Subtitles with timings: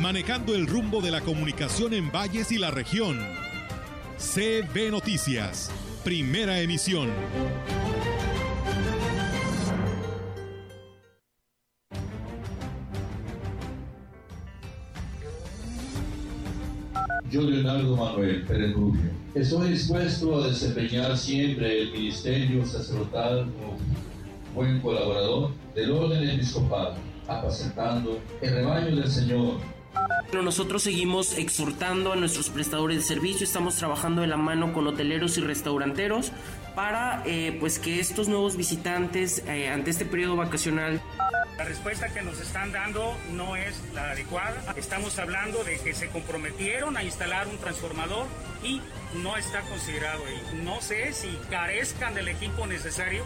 [0.00, 3.18] manejando el rumbo de la comunicación en valles y la región.
[4.18, 5.70] CB Noticias,
[6.04, 7.10] primera emisión.
[17.30, 23.76] Yo, Leonardo Manuel Pérez Rubio, estoy dispuesto a desempeñar siempre el ministerio sacerdotal como
[24.54, 26.94] buen colaborador del orden episcopal,
[27.26, 29.75] apacentando el rebaño del Señor.
[30.30, 34.86] Pero nosotros seguimos exhortando a nuestros prestadores de servicio, estamos trabajando de la mano con
[34.86, 36.32] hoteleros y restauranteros
[36.76, 41.00] para eh, pues que estos nuevos visitantes eh, ante este periodo vacacional
[41.56, 44.74] la respuesta que nos están dando no es la adecuada.
[44.76, 48.26] Estamos hablando de que se comprometieron a instalar un transformador
[48.62, 48.82] y
[49.14, 50.60] no está considerado ahí.
[50.62, 53.24] No sé si carezcan del equipo necesario.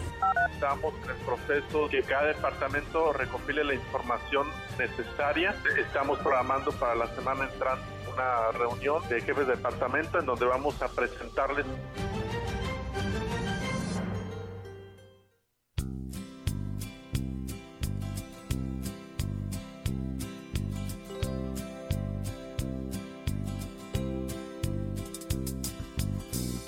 [0.53, 4.47] Estamos en el proceso que cada departamento recopile la información
[4.79, 5.53] necesaria.
[5.77, 10.81] Estamos programando para la semana entrante una reunión de jefes de departamento en donde vamos
[10.81, 11.65] a presentarles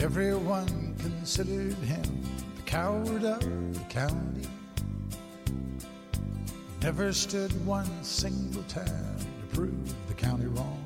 [0.03, 0.67] Everyone
[0.99, 2.03] considered him
[2.57, 4.45] the coward of the county.
[6.81, 10.77] Never stood one single time to prove the county wrong.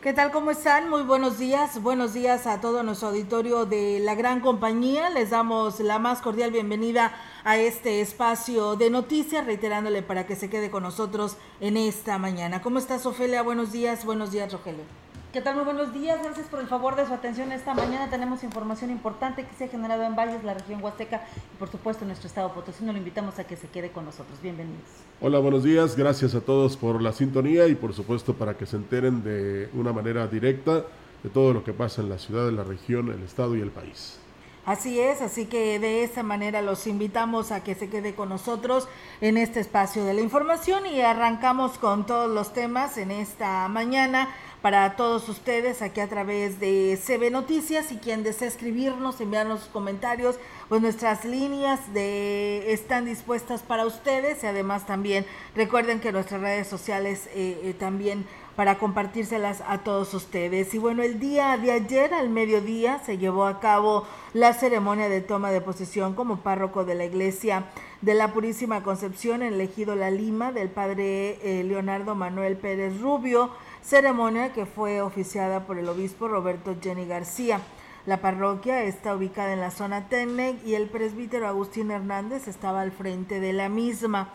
[0.00, 0.30] ¿Qué tal?
[0.30, 0.88] ¿Cómo están?
[0.88, 1.82] Muy buenos días.
[1.82, 5.10] Buenos días a todo nuestro auditorio de la gran compañía.
[5.10, 7.12] Les damos la más cordial bienvenida
[7.44, 12.62] a este espacio de noticias, reiterándole para que se quede con nosotros en esta mañana.
[12.62, 13.42] ¿Cómo estás, Ofelia?
[13.42, 14.06] Buenos días.
[14.06, 14.84] Buenos días, Rogelio.
[15.32, 15.56] ¿Qué tal?
[15.56, 16.22] Muy buenos días.
[16.22, 18.10] Gracias por el favor de su atención esta mañana.
[18.10, 22.04] Tenemos información importante que se ha generado en Valles, la región Huasteca y por supuesto
[22.04, 22.84] en nuestro estado Potosí.
[22.84, 24.38] Lo invitamos a que se quede con nosotros.
[24.42, 24.84] Bienvenidos.
[25.22, 25.96] Hola, buenos días.
[25.96, 29.94] Gracias a todos por la sintonía y por supuesto para que se enteren de una
[29.94, 30.84] manera directa
[31.22, 33.70] de todo lo que pasa en la ciudad, en la región, el estado y el
[33.70, 34.18] país.
[34.64, 38.86] Así es, así que de esta manera los invitamos a que se quede con nosotros
[39.20, 44.28] en este espacio de la información y arrancamos con todos los temas en esta mañana
[44.62, 47.90] para todos ustedes aquí a través de CB Noticias.
[47.90, 50.36] Y quien desea escribirnos, enviarnos sus comentarios,
[50.68, 54.42] pues nuestras líneas de están dispuestas para ustedes.
[54.44, 58.24] Y además también recuerden que nuestras redes sociales eh, eh, también
[58.56, 60.74] para compartírselas a todos ustedes.
[60.74, 65.22] Y bueno, el día de ayer al mediodía se llevó a cabo la ceremonia de
[65.22, 67.64] toma de posesión como párroco de la iglesia
[68.02, 73.00] de la Purísima Concepción en el ejido La Lima del padre eh, Leonardo Manuel Pérez
[73.00, 73.50] Rubio
[73.82, 77.60] ceremonia que fue oficiada por el obispo Roberto Jenny García.
[78.06, 82.92] La parroquia está ubicada en la zona Tenec y el presbítero Agustín Hernández estaba al
[82.92, 84.30] frente de la misma.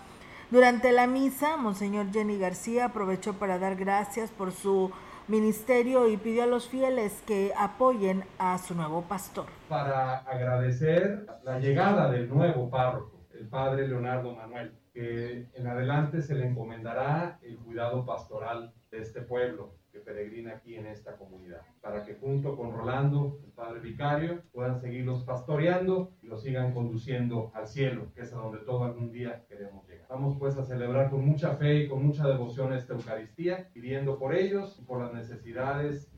[0.52, 4.92] Durante la misa, Monseñor Jenny García aprovechó para dar gracias por su
[5.28, 9.48] ministerio y pidió a los fieles que apoyen a su nuevo pastor.
[9.68, 16.34] Para agradecer la llegada del nuevo párroco, el padre Leonardo Manuel, que en adelante se
[16.34, 22.04] le encomendará el cuidado pastoral de este pueblo que peregrina aquí en esta comunidad, para
[22.04, 27.68] que junto con Rolando, el padre vicario, puedan seguirlos pastoreando y los sigan conduciendo al
[27.68, 30.08] cielo, que es a donde todo algún día queremos llegar.
[30.10, 34.36] Vamos pues a celebrar con mucha fe y con mucha devoción esta Eucaristía, pidiendo por
[34.36, 36.12] ellos y por las necesidades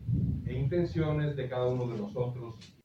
[0.46, 2.79] e intenciones de cada uno de nosotros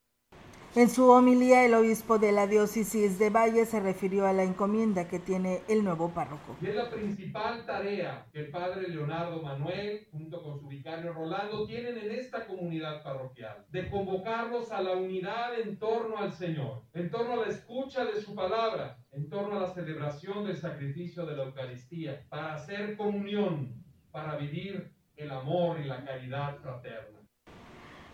[0.76, 5.06] en su homilía, el obispo de la diócesis de Valle se refirió a la encomienda
[5.06, 6.56] que tiene el nuevo párroco.
[6.60, 11.64] Y es la principal tarea que el padre Leonardo Manuel, junto con su vicario Rolando,
[11.66, 17.08] tienen en esta comunidad parroquial, de convocarlos a la unidad en torno al Señor, en
[17.08, 21.36] torno a la escucha de su palabra, en torno a la celebración del sacrificio de
[21.36, 27.13] la Eucaristía, para hacer comunión, para vivir el amor y la caridad fraterna.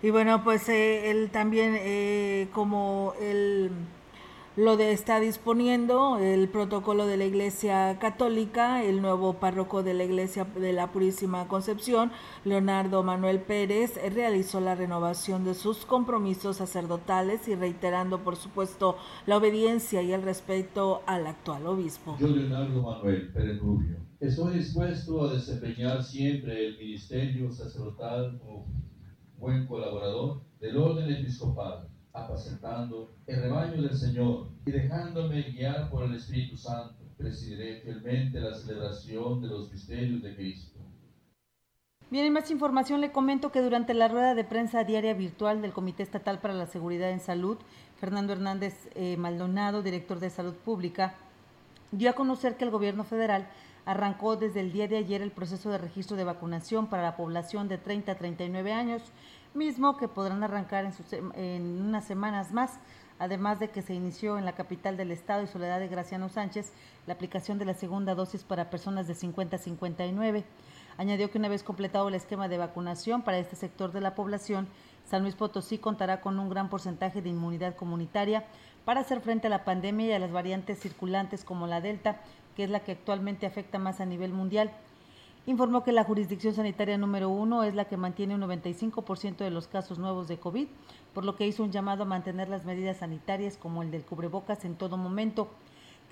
[0.02, 3.70] Y bueno, pues eh, él también, eh, como él
[4.56, 10.04] lo de, está disponiendo, el protocolo de la Iglesia Católica, el nuevo párroco de la
[10.04, 12.12] Iglesia de la Purísima Concepción,
[12.46, 19.36] Leonardo Manuel Pérez, realizó la renovación de sus compromisos sacerdotales y reiterando, por supuesto, la
[19.36, 22.16] obediencia y el respeto al actual obispo.
[22.18, 28.66] Yo, Leonardo Manuel Pérez Rubio, estoy dispuesto a desempeñar siempre el ministerio sacerdotal como
[29.40, 36.14] buen colaborador del orden episcopal, apacentando el rebaño del Señor y dejándome guiar por el
[36.14, 40.78] Espíritu Santo, presidiré fielmente la celebración de los misterios de Cristo.
[42.10, 45.72] Bien, en más información le comento que durante la rueda de prensa diaria virtual del
[45.72, 47.56] Comité Estatal para la Seguridad en Salud,
[47.98, 51.14] Fernando Hernández eh, Maldonado, director de Salud Pública,
[51.92, 53.48] dio a conocer que el gobierno federal
[53.90, 57.66] arrancó desde el día de ayer el proceso de registro de vacunación para la población
[57.66, 59.02] de 30 a 39 años,
[59.52, 60.92] mismo que podrán arrancar
[61.34, 62.78] en, unas semanas más,
[63.18, 66.72] además de que se inició en la capital del estado y Soledad de Graciano Sánchez
[67.08, 70.44] la aplicación de la segunda dosis para personas de 50 a 59.
[70.96, 74.68] Añadió que una vez completado el esquema de vacunación para este sector de la población,
[75.04, 78.44] San Luis Potosí contará con un gran porcentaje de inmunidad comunitaria
[78.84, 82.20] para hacer frente a la pandemia y a las variantes circulantes como la Delta,
[82.56, 84.70] que es la que actualmente afecta más a nivel mundial.
[85.46, 89.68] Informó que la jurisdicción sanitaria número uno es la que mantiene un 95% de los
[89.68, 90.68] casos nuevos de COVID,
[91.14, 94.64] por lo que hizo un llamado a mantener las medidas sanitarias como el del cubrebocas
[94.64, 95.48] en todo momento.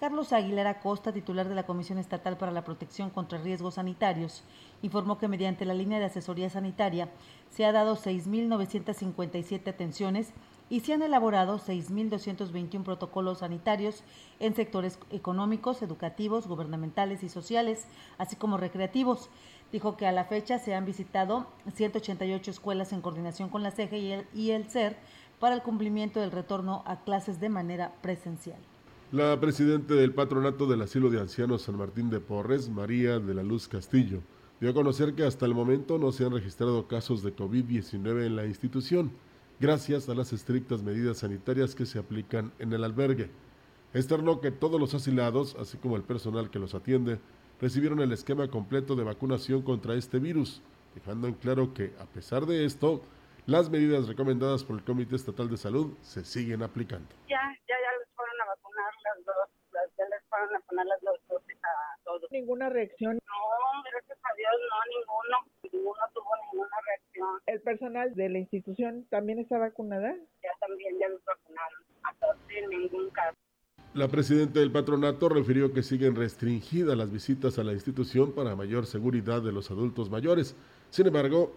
[0.01, 4.45] Carlos Aguilar Acosta, titular de la Comisión Estatal para la Protección contra Riesgos Sanitarios,
[4.81, 7.09] informó que mediante la línea de asesoría sanitaria
[7.51, 10.33] se ha dado 6.957 atenciones
[10.71, 14.03] y se han elaborado 6.221 protocolos sanitarios
[14.41, 17.87] en sectores económicos, educativos, gubernamentales y sociales,
[18.19, 19.31] así como recreativos.
[19.73, 23.99] Dijo que a la fecha se han visitado 188 escuelas en coordinación con la CEGE
[23.99, 24.97] y el, y el CER
[25.41, 28.59] para el cumplimiento del retorno a clases de manera presencial.
[29.13, 33.43] La presidenta del patronato del asilo de ancianos San Martín de Porres, María de la
[33.43, 34.21] Luz Castillo,
[34.61, 38.37] dio a conocer que hasta el momento no se han registrado casos de COVID-19 en
[38.37, 39.11] la institución
[39.61, 43.31] gracias a las estrictas medidas sanitarias que se aplican en el albergue.
[43.93, 47.19] Externó que todos los asilados, así como el personal que los atiende,
[47.61, 50.63] recibieron el esquema completo de vacunación contra este virus,
[50.95, 53.03] dejando en claro que, a pesar de esto,
[53.47, 57.09] las medidas recomendadas por el Comité Estatal de Salud se siguen aplicando.
[57.29, 59.49] Ya, ya, ya les fueron a vacunar las dos,
[59.97, 62.31] ya les fueron a poner las dos dosis a todos.
[62.31, 63.15] ¿Ninguna reacción?
[63.17, 67.29] No, gracias a Dios, no, ninguno, ninguno tuvo ninguna reacción.
[67.47, 70.15] ¿El personal de la institución también está vacunada?
[70.43, 73.37] Ya también, ya los vacunaron, a todos sin ningún caso.
[73.95, 78.87] La presidenta del patronato refirió que siguen restringidas las visitas a la institución para mayor
[78.87, 80.55] seguridad de los adultos mayores.
[80.91, 81.53] Sin embargo,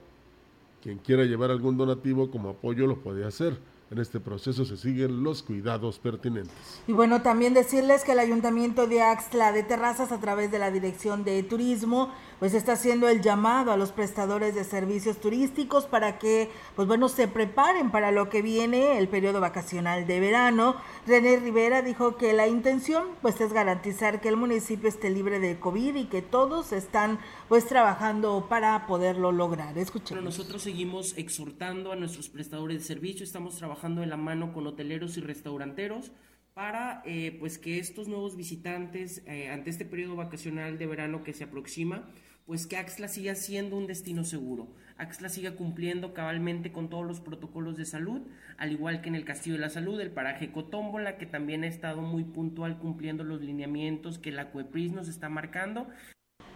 [0.82, 3.58] quien quiera llevar algún donativo como apoyo lo puede hacer.
[3.92, 6.82] En este proceso se siguen los cuidados pertinentes.
[6.88, 10.72] Y bueno, también decirles que el Ayuntamiento de Axtla de Terrazas, a través de la
[10.72, 12.10] Dirección de Turismo,
[12.40, 17.10] pues está haciendo el llamado a los prestadores de servicios turísticos para que, pues bueno,
[17.10, 20.78] se preparen para lo que viene, el periodo vacacional de verano.
[21.06, 25.60] René Rivera dijo que la intención, pues, es garantizar que el municipio esté libre de
[25.60, 29.78] COVID y que todos están, pues, trabajando para poderlo lograr.
[29.78, 30.24] Escuchen.
[30.24, 34.68] Nosotros seguimos exhortando a nuestros prestadores de servicios, estamos trabajando trabajando de la mano con
[34.68, 36.12] hoteleros y restauranteros
[36.54, 41.34] para eh, pues que estos nuevos visitantes eh, ante este periodo vacacional de verano que
[41.34, 42.08] se aproxima
[42.46, 44.68] pues que Axla siga siendo un destino seguro.
[44.98, 48.22] Axla siga cumpliendo cabalmente con todos los protocolos de salud,
[48.58, 51.68] al igual que en el Castillo de la Salud, el paraje Cotómbola, que también ha
[51.68, 55.88] estado muy puntual cumpliendo los lineamientos que la CUEPRIS nos está marcando.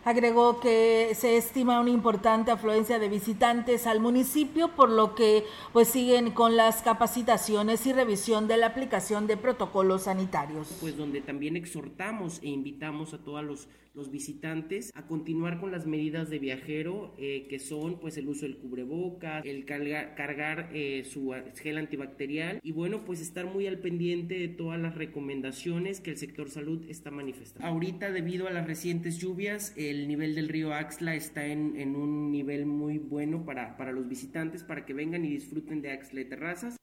[0.05, 5.43] Agregó que se estima una importante afluencia de visitantes al municipio, por lo que
[5.73, 10.77] pues siguen con las capacitaciones y revisión de la aplicación de protocolos sanitarios.
[10.79, 15.85] Pues donde también exhortamos e invitamos a todos los, los visitantes a continuar con las
[15.85, 21.33] medidas de viajero, eh, que son pues el uso del cubrebocas, el cargar, eh, su
[21.55, 26.17] gel antibacterial y bueno, pues estar muy al pendiente de todas las recomendaciones que el
[26.17, 27.67] sector salud está manifestando.
[27.67, 32.31] Ahorita debido a las recientes lluvias, el nivel del río Axla está en, en un
[32.31, 36.25] nivel muy bueno para, para los visitantes, para que vengan y disfruten de Axla de
[36.25, 36.77] Terrazas.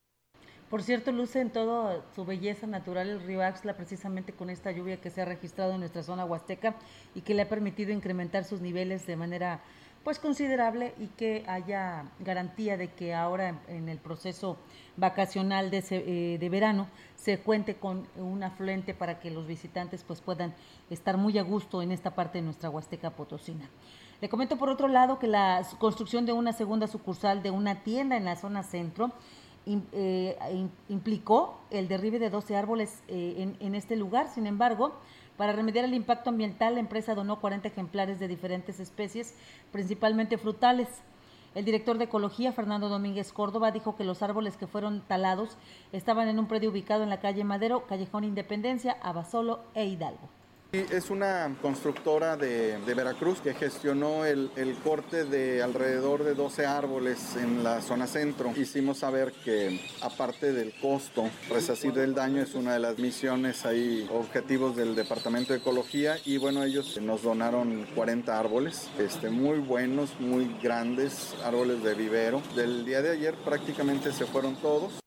[0.72, 4.98] Por cierto, luce en toda su belleza natural el río Axla, precisamente con esta lluvia
[5.02, 6.76] que se ha registrado en nuestra zona huasteca
[7.14, 9.60] y que le ha permitido incrementar sus niveles de manera
[10.02, 14.56] pues considerable y que haya garantía de que ahora en el proceso
[14.96, 20.22] vacacional de, eh, de, verano se cuente con un afluente para que los visitantes pues
[20.22, 20.54] puedan
[20.88, 23.68] estar muy a gusto en esta parte de nuestra Huasteca Potosina.
[24.22, 28.16] Le comento por otro lado que la construcción de una segunda sucursal de una tienda
[28.16, 29.12] en la zona centro
[29.66, 34.92] eh, implicó el derribe de 12 árboles eh, en, en este lugar, sin embargo,
[35.36, 39.34] para remediar el impacto ambiental, la empresa donó 40 ejemplares de diferentes especies,
[39.72, 40.88] principalmente frutales.
[41.54, 45.56] El director de Ecología, Fernando Domínguez Córdoba, dijo que los árboles que fueron talados
[45.92, 50.28] estaban en un predio ubicado en la calle Madero, Callejón Independencia, Abasolo e Hidalgo.
[50.72, 54.50] Es una constructora de, Veracruz que gestionó el,
[54.82, 58.54] corte de alrededor de 12 árboles en la zona centro.
[58.56, 64.08] Hicimos saber que aparte del costo, resacir el daño es una de las misiones ahí,
[64.10, 70.18] objetivos del Departamento de Ecología y bueno, ellos nos donaron 40 árboles, este, muy buenos,
[70.20, 72.40] muy grandes, árboles de vivero.
[72.56, 75.01] Del día de ayer prácticamente se fueron todos.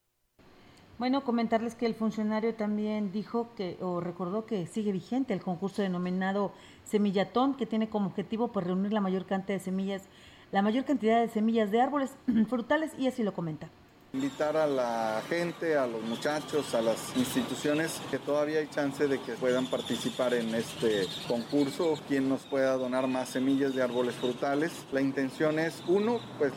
[0.97, 5.81] Bueno, comentarles que el funcionario también dijo que o recordó que sigue vigente el concurso
[5.81, 6.53] denominado
[6.85, 10.07] Semillatón, que tiene como objetivo pues reunir la mayor cantidad de semillas,
[10.53, 12.15] la mayor cantidad de semillas de árboles
[12.47, 13.69] frutales y así lo comenta
[14.15, 19.19] invitar a la gente, a los muchachos, a las instituciones que todavía hay chance de
[19.19, 24.71] que puedan participar en este concurso, quien nos pueda donar más semillas de árboles frutales.
[24.93, 26.53] La intención es, uno, pues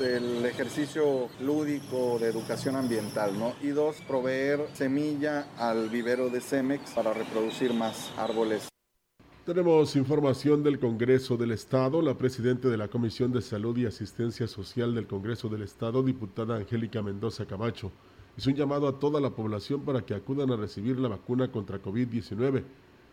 [0.00, 3.54] el ejercicio lúdico de educación ambiental, ¿no?
[3.60, 8.71] Y dos, proveer semilla al vivero de Cemex para reproducir más árboles
[9.44, 12.00] tenemos información del Congreso del Estado.
[12.00, 16.56] La presidenta de la Comisión de Salud y Asistencia Social del Congreso del Estado, diputada
[16.56, 17.90] Angélica Mendoza Camacho,
[18.36, 21.82] hizo un llamado a toda la población para que acudan a recibir la vacuna contra
[21.82, 22.62] COVID-19,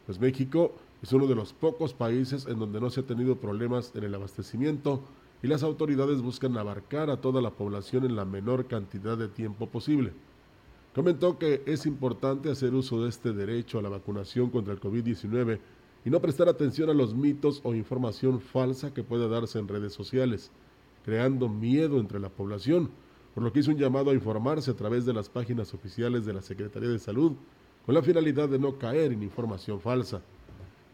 [0.06, 3.92] pues México es uno de los pocos países en donde no se ha tenido problemas
[3.96, 5.02] en el abastecimiento
[5.42, 9.68] y las autoridades buscan abarcar a toda la población en la menor cantidad de tiempo
[9.68, 10.14] posible.
[10.94, 15.60] Comentó que es importante hacer uso de este derecho a la vacunación contra el COVID-19
[16.06, 19.94] y no prestar atención a los mitos o información falsa que pueda darse en redes
[19.94, 20.52] sociales,
[21.04, 22.90] creando miedo entre la población,
[23.34, 26.34] por lo que hizo un llamado a informarse a través de las páginas oficiales de
[26.34, 27.34] la Secretaría de Salud,
[27.86, 30.22] con la finalidad de no caer en información falsa.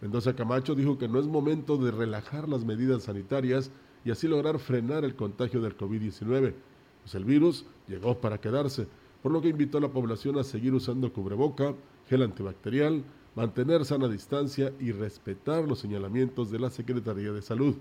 [0.02, 3.72] Mendoza Camacho dijo que no es momento de relajar las medidas sanitarias
[4.04, 6.54] y así lograr frenar el contagio del COVID-19,
[7.04, 8.88] pues el virus llegó para quedarse,
[9.24, 11.74] por lo que invitó a la población a seguir usando cubreboca,
[12.08, 13.04] gel antibacterial,
[13.36, 17.76] mantener sana distancia y respetar los señalamientos de la Secretaría de Salud.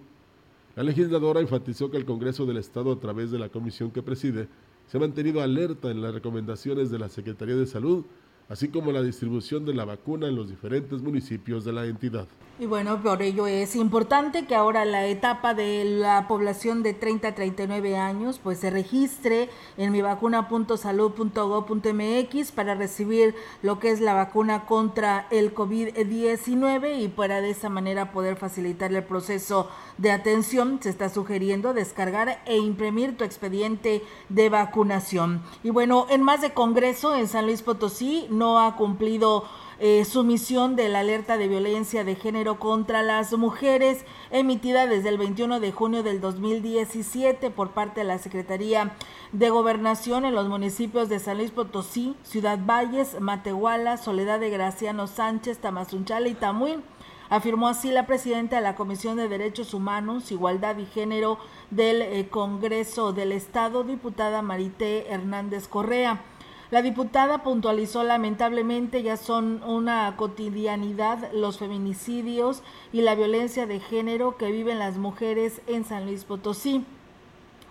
[0.74, 4.48] La legisladora enfatizó que el Congreso del Estado, a través de la comisión que preside,
[4.88, 8.04] se ha mantenido alerta en las recomendaciones de la Secretaría de Salud
[8.48, 12.28] así como la distribución de la vacuna en los diferentes municipios de la entidad.
[12.56, 17.26] Y bueno, por ello es importante que ahora la etapa de la población de 30
[17.26, 24.66] a 39 años pues se registre en mivacuna.salud.gov.mx para recibir lo que es la vacuna
[24.66, 30.78] contra el COVID-19 y para de esa manera poder facilitar el proceso de atención.
[30.80, 35.42] Se está sugiriendo descargar e imprimir tu expediente de vacunación.
[35.64, 39.44] Y bueno, en más de Congreso en San Luis Potosí no ha cumplido
[39.80, 45.08] eh, su misión de la alerta de violencia de género contra las mujeres emitida desde
[45.08, 48.94] el 21 de junio del 2017 por parte de la Secretaría
[49.32, 55.08] de Gobernación en los municipios de San Luis Potosí, Ciudad Valles, Matehuala, Soledad de Graciano
[55.08, 56.82] Sánchez, Tamazunchale y Tamuín.
[57.28, 61.38] Afirmó así la presidenta de la Comisión de Derechos Humanos, Igualdad y Género
[61.70, 66.22] del eh, Congreso del Estado, diputada Marité Hernández Correa.
[66.70, 74.36] La diputada puntualizó lamentablemente ya son una cotidianidad los feminicidios y la violencia de género
[74.36, 76.84] que viven las mujeres en San Luis Potosí.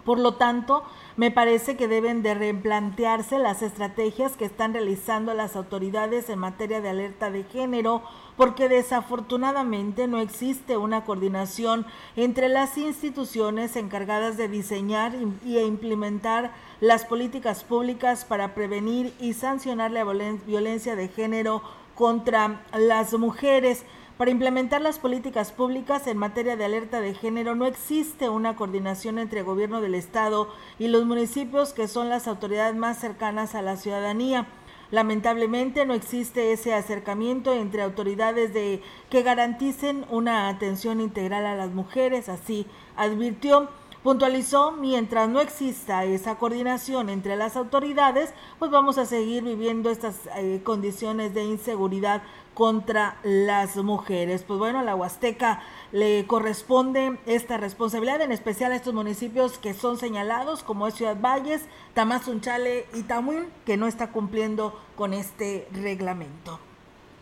[0.06, 0.84] Por lo tanto,
[1.16, 6.82] me parece que deben de replantearse las estrategias que están realizando las autoridades en materia
[6.82, 8.02] de alerta de género,
[8.36, 15.14] porque desafortunadamente no existe una coordinación entre las instituciones encargadas de diseñar
[15.46, 21.62] y implementar las políticas públicas para prevenir y sancionar la violencia de género
[21.96, 23.86] contra las mujeres.
[24.18, 29.18] Para implementar las políticas públicas en materia de alerta de género no existe una coordinación
[29.18, 33.64] entre el gobierno del Estado y los municipios que son las autoridades más cercanas a
[33.64, 34.46] la ciudadanía.
[34.92, 41.72] Lamentablemente no existe ese acercamiento entre autoridades de que garanticen una atención integral a las
[41.72, 43.70] mujeres, así advirtió.
[44.04, 50.16] Puntualizó, mientras no exista esa coordinación entre las autoridades, pues vamos a seguir viviendo estas
[50.36, 52.22] eh, condiciones de inseguridad
[52.54, 54.44] contra las mujeres.
[54.44, 55.62] Pues bueno, a la Huasteca
[55.94, 61.18] le corresponde esta responsabilidad, en especial a estos municipios que son señalados, como es Ciudad
[61.22, 61.62] Valles,
[61.94, 66.60] Tamazunchale y Tamuín, que no está cumpliendo con este reglamento.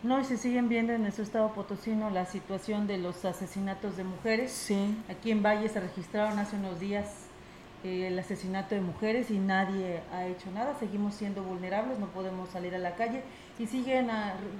[0.02, 4.02] No, y se siguen viendo en nuestro estado potosino la situación de los asesinatos de
[4.02, 4.50] mujeres.
[4.50, 4.96] Sí.
[5.08, 7.28] Aquí en Valle se registraron hace unos días
[7.84, 10.74] eh, el asesinato de mujeres y nadie ha hecho nada.
[10.80, 13.22] Seguimos siendo vulnerables, no podemos salir a la calle
[13.60, 14.08] y siguen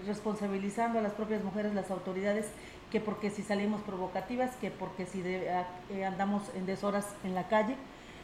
[0.07, 2.47] responsabilizando a las propias mujeres, las autoridades,
[2.93, 7.75] que porque si salimos provocativas, que porque si eh, andamos en deshoras en la calle.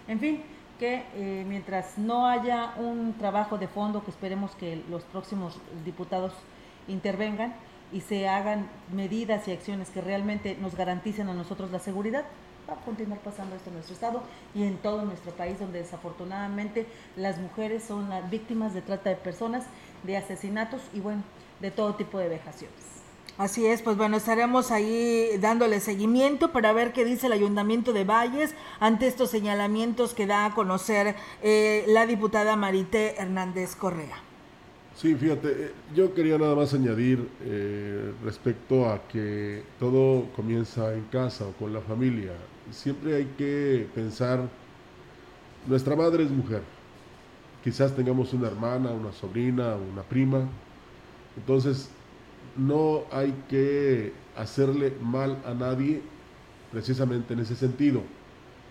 [0.07, 0.43] En fin,
[0.79, 6.33] que eh, mientras no haya un trabajo de fondo, que esperemos que los próximos diputados
[6.88, 7.54] intervengan,
[7.92, 12.25] y se hagan medidas y acciones que realmente nos garanticen a nosotros la seguridad,
[12.68, 14.23] va a continuar pasando esto en nuestro estado
[14.54, 19.16] y en todo nuestro país, donde desafortunadamente las mujeres son las víctimas de trata de
[19.16, 19.64] personas,
[20.02, 21.23] de asesinatos y bueno,
[21.61, 22.76] de todo tipo de vejaciones.
[23.38, 28.02] Así es, pues bueno, estaremos ahí dándole seguimiento para ver qué dice el Ayuntamiento de
[28.02, 34.27] Valles ante estos señalamientos que da a conocer eh, la diputada Marité Hernández Correa.
[34.99, 41.05] Sí, fíjate, eh, yo quería nada más añadir eh, respecto a que todo comienza en
[41.05, 42.33] casa o con la familia.
[42.73, 44.40] Siempre hay que pensar,
[45.69, 46.62] nuestra madre es mujer,
[47.62, 50.49] quizás tengamos una hermana, una sobrina, una prima,
[51.37, 51.90] entonces
[52.57, 56.02] no hay que hacerle mal a nadie
[56.73, 58.02] precisamente en ese sentido.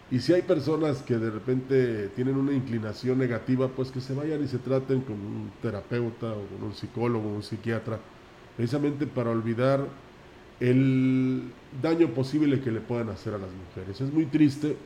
[0.09, 4.41] Y si hay personas que de repente tienen una inclinación negativa, pues que se vayan
[4.41, 7.99] y se traten con un terapeuta o con un psicólogo o un psiquiatra,
[8.55, 9.85] precisamente para olvidar
[10.61, 13.99] el daño posible que le puedan hacer a las mujeres.
[13.99, 14.77] Es muy triste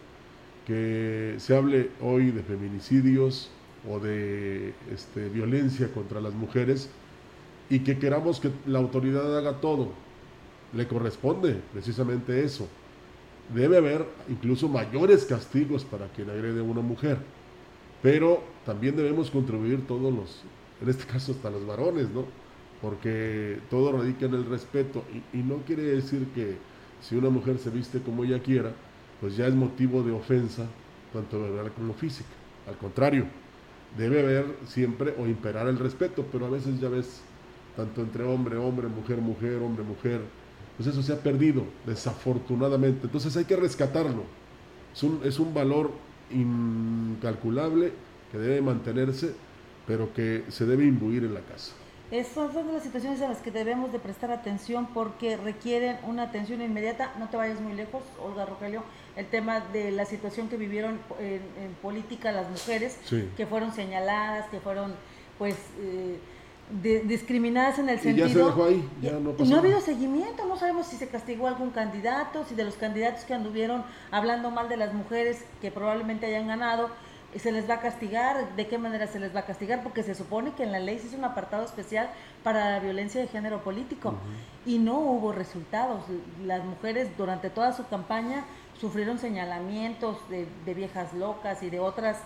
[0.65, 3.51] que se hable hoy de feminicidios
[3.87, 6.89] o de este, violencia contra las mujeres
[7.69, 9.89] y que queramos que la autoridad haga todo.
[10.73, 12.67] Le corresponde precisamente eso
[13.53, 17.17] debe haber incluso mayores castigos para quien agrede a una mujer.
[18.01, 20.41] Pero también debemos contribuir todos los,
[20.81, 22.25] en este caso hasta los varones, ¿no?
[22.81, 26.57] Porque todo radica en el respeto y, no quiere decir que
[27.01, 28.71] si una mujer se viste como ella quiera,
[29.19, 30.65] pues ya es motivo de ofensa,
[31.13, 32.29] tanto verbal como física.
[32.67, 33.25] Al contrario,
[33.97, 37.21] debe haber siempre o imperar el respeto, pero a veces ya ves,
[37.75, 40.21] tanto entre hombre, hombre, mujer, mujer, hombre, mujer,
[40.81, 43.01] pues eso se ha perdido, desafortunadamente.
[43.03, 44.23] Entonces hay que rescatarlo.
[44.95, 45.91] Es un, es un valor
[46.31, 47.93] incalculable
[48.31, 49.35] que debe mantenerse,
[49.85, 51.73] pero que se debe imbuir en la casa.
[52.09, 56.63] Esas son las situaciones a las que debemos de prestar atención porque requieren una atención
[56.63, 57.13] inmediata.
[57.19, 58.83] No te vayas muy lejos, Olga Rogelio,
[59.15, 62.97] el tema de la situación que vivieron en, política las mujeres,
[63.37, 64.95] que fueron señaladas, que fueron
[65.37, 65.57] pues...
[65.79, 66.17] Eh,
[66.81, 68.27] discriminadas en el sentido.
[68.27, 70.95] Y ya se dejó ahí, ya no Y no ha habido seguimiento, no sabemos si
[70.95, 75.43] se castigó algún candidato, si de los candidatos que anduvieron hablando mal de las mujeres
[75.61, 76.89] que probablemente hayan ganado,
[77.39, 80.15] se les va a castigar, de qué manera se les va a castigar, porque se
[80.15, 82.09] supone que en la ley se hizo un apartado especial
[82.43, 84.15] para la violencia de género político
[84.65, 86.03] y no hubo resultados.
[86.43, 88.43] Las mujeres durante toda su campaña
[88.79, 92.17] sufrieron señalamientos de, de viejas locas y de otras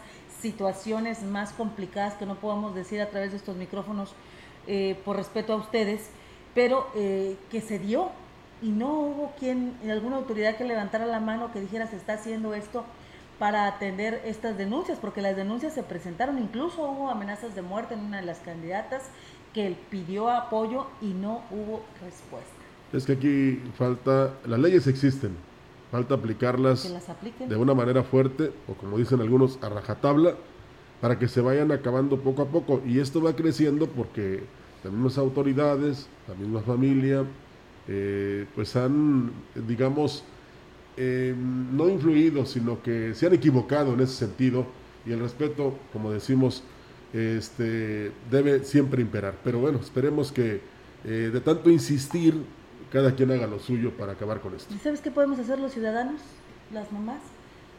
[0.41, 4.13] situaciones más complicadas que no podemos decir a través de estos micrófonos
[4.67, 6.10] eh, por respeto a ustedes,
[6.54, 8.10] pero eh, que se dio
[8.62, 12.54] y no hubo quien, alguna autoridad que levantara la mano que dijera se está haciendo
[12.54, 12.86] esto
[13.38, 18.00] para atender estas denuncias, porque las denuncias se presentaron, incluso hubo amenazas de muerte en
[18.00, 19.04] una de las candidatas
[19.54, 22.52] que pidió apoyo y no hubo respuesta.
[22.93, 25.36] Es que aquí falta, las leyes existen,
[25.91, 26.91] falta aplicarlas
[27.48, 30.36] de una manera fuerte, o como dicen algunos, a rajatabla,
[31.02, 32.82] para que se vayan acabando poco a poco.
[32.86, 34.43] Y esto va creciendo porque
[34.84, 37.24] las mismas autoridades, la misma familia,
[37.88, 39.32] eh, pues han,
[39.67, 40.24] digamos,
[40.98, 44.65] em, no influido, sino que se han equivocado en ese sentido
[45.06, 46.63] y el respeto, como decimos,
[47.13, 49.36] este, debe siempre imperar.
[49.43, 50.62] Pero bueno, esperemos que
[51.04, 52.34] eh, de tanto insistir,
[52.95, 54.73] cada quien haga lo suyo para acabar con esto.
[54.73, 56.21] ¿Y sabes qué podemos hacer los ciudadanos,
[56.71, 57.19] las mamás?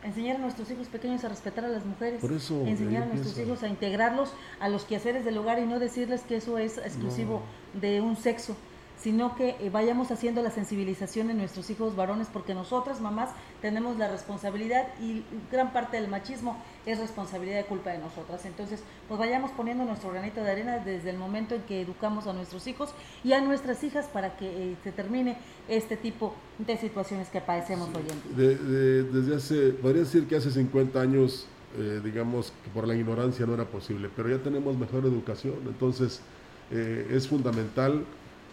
[0.04, 3.68] enseñar a nuestros hijos pequeños a respetar a las mujeres, enseñar a nuestros hijos a
[3.68, 7.42] integrarlos a los quehaceres del hogar y no decirles que eso es exclusivo
[7.80, 8.56] de un sexo
[9.02, 13.30] sino que eh, vayamos haciendo la sensibilización en nuestros hijos varones, porque nosotras, mamás,
[13.60, 18.44] tenemos la responsabilidad y gran parte del machismo es responsabilidad y culpa de nosotras.
[18.46, 22.32] Entonces, pues vayamos poniendo nuestro granito de arena desde el momento en que educamos a
[22.32, 22.90] nuestros hijos
[23.22, 25.36] y a nuestras hijas para que eh, se termine
[25.68, 29.12] este tipo de situaciones que padecemos hoy en día.
[29.12, 31.46] desde hace, podría decir que hace 50 años,
[31.78, 36.22] eh, digamos que por la ignorancia no era posible, pero ya tenemos mejor educación, entonces
[36.68, 38.04] es fundamental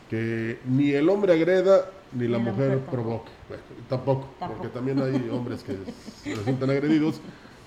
[0.09, 3.31] que ni el hombre agreda ni la, mujer, provoque.
[3.89, 5.77] tampoco, porque también hay hombres que
[6.35, 7.19] resultan agredidos,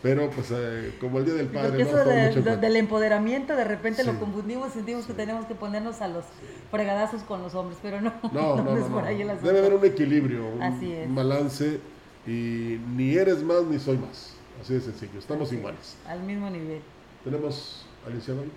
[0.03, 1.85] pero pues eh, como el Día del Padre.
[1.85, 6.09] Porque eso del empoderamiento de repente lo confundimos y sentimos que tenemos que ponernos a
[6.09, 6.25] los
[6.71, 8.13] fregadazos con los hombres, pero no.
[8.33, 9.05] No, no, no.
[9.05, 11.81] Debe haber un equilibrio, un, balance
[12.27, 14.35] y ni eres más ni soy más.
[14.61, 15.97] Así de sencillo, estamos iguales.
[16.09, 16.81] Al mismo nivel.
[17.25, 18.49] ¿Tenemos al licenciado?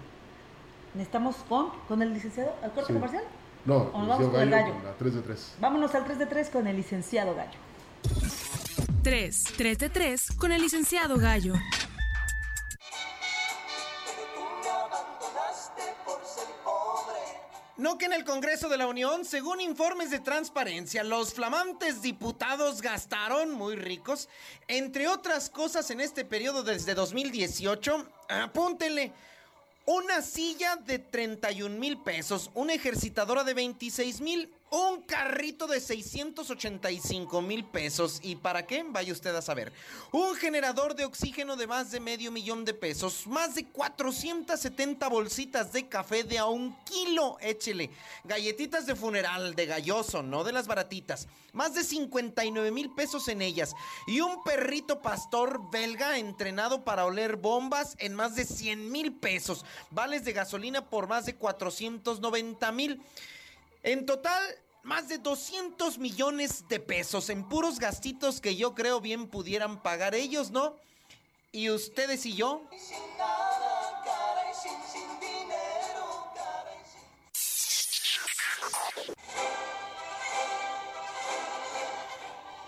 [0.94, 3.24] ¿Necesitamos con, con el licenciado al corte comercial?
[3.66, 4.74] No, vamos con el gallo.
[4.98, 5.56] 3 de 3.
[5.60, 7.58] Vámonos al 3 de 3 con el licenciado Gallo.
[9.04, 11.54] 3, 3 de 3 con el licenciado Gallo.
[17.78, 22.82] No que en el Congreso de la Unión, según informes de transparencia, los flamantes diputados
[22.82, 24.28] gastaron, muy ricos,
[24.68, 29.14] entre otras cosas en este periodo desde 2018, apúntenle,
[29.90, 37.42] una silla de 31 mil pesos, una ejercitadora de 26 mil, un carrito de 685
[37.42, 38.20] mil pesos.
[38.24, 38.86] ¿Y para qué?
[38.88, 39.74] Vaya usted a saber.
[40.12, 43.26] Un generador de oxígeno de más de medio millón de pesos.
[43.28, 47.38] Más de 470 bolsitas de café de a un kilo.
[47.42, 47.90] Échele.
[48.24, 51.28] Galletitas de funeral, de galloso, no de las baratitas.
[51.54, 53.74] Más de 59 mil pesos en ellas.
[54.08, 59.66] Y un perrito pastor belga entrenado para oler bombas en más de 100 mil pesos.
[59.90, 63.02] Vales de gasolina por más de 490 mil.
[63.84, 64.44] En total,
[64.84, 70.16] más de 200 millones de pesos en puros gastitos que yo creo bien pudieran pagar
[70.16, 70.76] ellos, ¿no?
[71.52, 72.62] ¿Y ustedes y yo?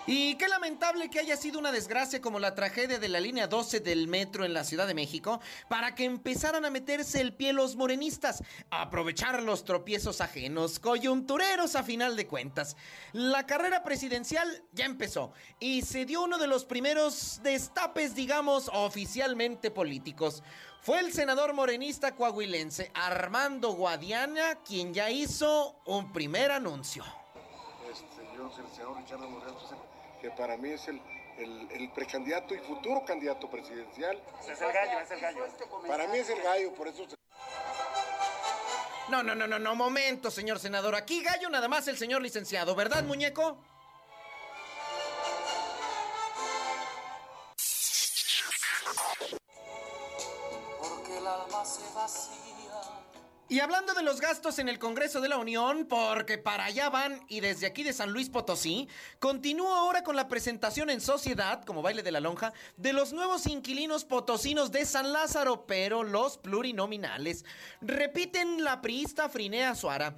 [0.08, 3.82] Y qué lamentable que haya sido una desgracia como la tragedia de la línea 12
[3.82, 7.76] del metro en la Ciudad de México para que empezaran a meterse el pie los
[7.76, 12.78] morenistas, a aprovechar los tropiezos ajenos, coyuntureros a final de cuentas.
[13.14, 19.70] La carrera presidencial ya empezó y se dio uno de los primeros destapes, digamos, oficialmente
[19.70, 20.42] políticos.
[20.82, 27.04] Fue el senador morenista coahuilense Armando Guadiana quien ya hizo un primer anuncio.
[27.92, 29.91] Este, yo el senador Moreno
[30.22, 31.02] que para mí es el,
[31.96, 34.22] precandidato y futuro candidato presidencial.
[34.48, 35.46] Es el gallo, es el gallo.
[35.88, 37.08] Para mí es el gallo, por eso...
[39.10, 40.96] No, no, no, no, no, momento, señor senador.
[40.96, 43.58] Aquí gallo nada más el señor licenciado, ¿verdad, muñeco?
[53.52, 57.20] Y hablando de los gastos en el Congreso de la Unión, porque para allá van
[57.28, 58.88] y desde aquí de San Luis Potosí,
[59.20, 63.48] continúo ahora con la presentación en sociedad, como baile de la lonja, de los nuevos
[63.48, 67.44] inquilinos potosinos de San Lázaro, pero los plurinominales.
[67.82, 70.16] Repiten la priista Frinea Suara.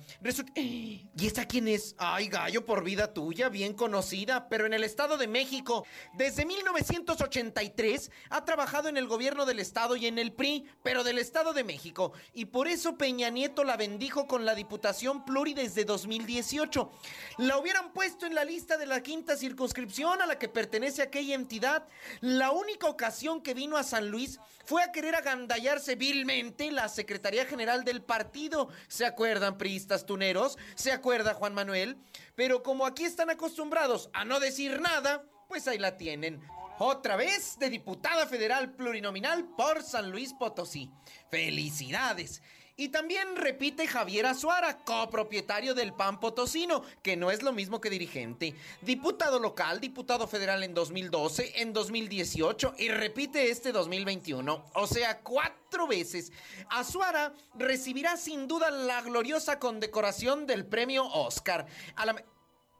[0.53, 1.95] ¿Y esta quién es?
[1.97, 5.87] Ay, gallo por vida tuya, bien conocida, pero en el Estado de México.
[6.13, 11.17] Desde 1983 ha trabajado en el gobierno del Estado y en el PRI, pero del
[11.17, 12.13] Estado de México.
[12.35, 16.91] Y por eso Peña Nieto la bendijo con la Diputación Pluri desde 2018.
[17.37, 21.35] La hubieran puesto en la lista de la quinta circunscripción a la que pertenece aquella
[21.35, 21.87] entidad.
[22.21, 27.45] La única ocasión que vino a San Luis fue a querer agandallarse vilmente la Secretaría
[27.45, 28.69] General del partido.
[28.87, 30.57] ¿Se acuerdan, priistas tuneros?
[30.75, 31.97] ¿Se acuerda Juan Manuel?
[32.35, 36.41] Pero como aquí están acostumbrados a no decir nada, pues ahí la tienen.
[36.79, 40.89] Otra vez de diputada federal plurinominal por San Luis Potosí.
[41.29, 42.41] ¡Felicidades!
[42.75, 47.91] Y también repite Javier Azuara, copropietario del PAN Potosino, que no es lo mismo que
[47.91, 48.55] dirigente.
[48.81, 54.65] Diputado local, diputado federal en 2012, en 2018 y repite este 2021.
[54.73, 56.31] O sea, cuatro veces.
[56.69, 61.67] Azuara recibirá sin duda la gloriosa condecoración del premio Oscar.
[61.95, 62.25] A la...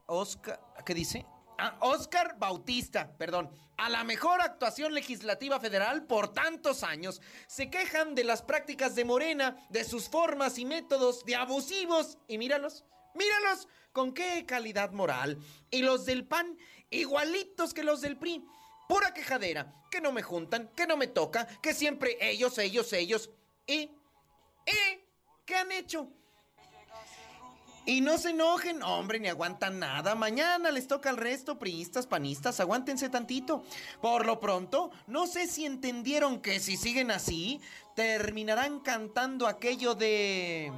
[0.08, 1.26] Oscar, ¿qué dice?
[1.58, 7.22] Ah, Oscar Bautista, perdón, a la mejor actuación legislativa federal por tantos años.
[7.48, 12.18] Se quejan de las prácticas de Morena, de sus formas y métodos de abusivos.
[12.28, 15.38] Y míralos, míralos, con qué calidad moral.
[15.70, 16.58] Y los del PAN,
[16.90, 18.44] igualitos que los del PRI.
[18.88, 23.30] Pura quejadera, que no me juntan, que no me toca, que siempre ellos, ellos, ellos.
[23.66, 23.92] ¿Y?
[24.66, 25.04] ¿Y?
[25.46, 26.10] ¿Qué han hecho?
[27.86, 30.16] Y no se enojen, hombre, ni aguantan nada.
[30.16, 33.64] Mañana les toca al resto, priistas, panistas, aguántense tantito.
[34.02, 37.60] Por lo pronto, no sé si entendieron que si siguen así,
[37.96, 40.72] terminarán cantando aquello de...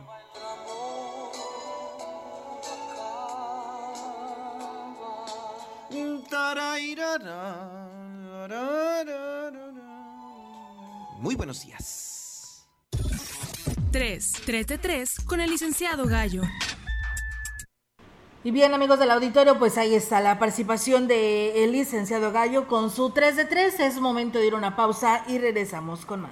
[11.19, 12.65] Muy buenos días.
[13.91, 16.41] 3, 3 de 3 con el licenciado Gallo.
[18.45, 21.07] Y bien, amigos del auditorio, pues ahí está la participación
[21.63, 23.79] el licenciado Gallo con su 3 de 3.
[23.79, 26.31] Es momento de ir a una pausa y regresamos con más.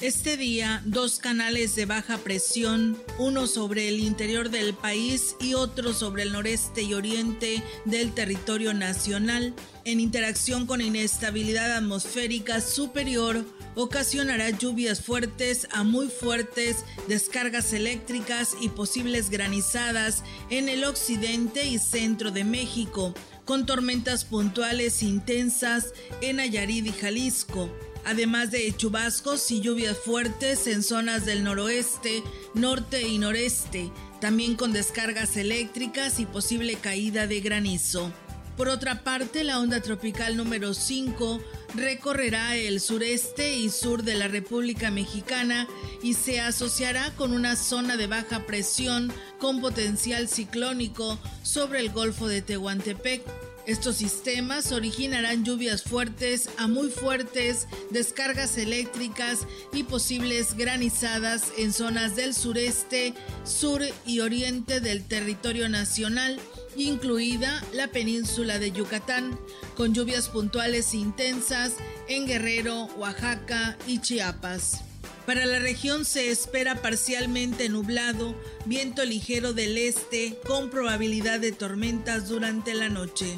[0.00, 5.92] Este día, dos canales de baja presión, uno sobre el interior del país y otro
[5.92, 9.52] sobre el noreste y oriente del territorio nacional,
[9.84, 13.44] en interacción con inestabilidad atmosférica superior,
[13.82, 21.78] ocasionará lluvias fuertes a muy fuertes, descargas eléctricas y posibles granizadas en el occidente y
[21.78, 23.14] centro de México,
[23.44, 27.70] con tormentas puntuales intensas en Nayarit y Jalisco.
[28.02, 32.22] además de chubascos y lluvias fuertes en zonas del noroeste,
[32.54, 38.10] norte y noreste, también con descargas eléctricas y posible caída de granizo.
[38.56, 41.40] Por otra parte, la onda tropical número 5
[41.74, 45.68] recorrerá el sureste y sur de la República Mexicana
[46.02, 52.26] y se asociará con una zona de baja presión con potencial ciclónico sobre el Golfo
[52.28, 53.22] de Tehuantepec.
[53.66, 62.16] Estos sistemas originarán lluvias fuertes a muy fuertes, descargas eléctricas y posibles granizadas en zonas
[62.16, 66.40] del sureste, sur y oriente del territorio nacional
[66.76, 69.38] incluida la península de Yucatán,
[69.76, 71.74] con lluvias puntuales intensas
[72.08, 74.82] en Guerrero, Oaxaca y Chiapas.
[75.26, 82.28] Para la región se espera parcialmente nublado, viento ligero del este con probabilidad de tormentas
[82.28, 83.36] durante la noche.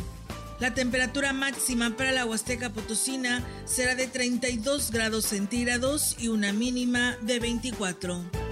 [0.61, 7.16] La temperatura máxima para la Huasteca Potosina será de 32 grados centígrados y una mínima
[7.21, 8.51] de 24.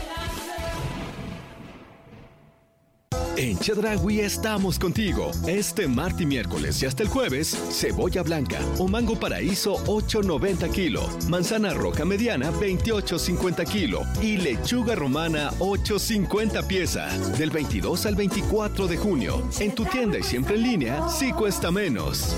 [3.41, 5.31] En Chedragui estamos contigo.
[5.47, 11.09] Este martes y miércoles y hasta el jueves, cebolla blanca o mango paraíso 8.90 kilo,
[11.27, 17.07] manzana roja mediana 28.50 kilo y lechuga romana 8.50 pieza.
[17.39, 21.71] Del 22 al 24 de junio, en tu tienda y siempre en línea, sí cuesta
[21.71, 22.37] menos.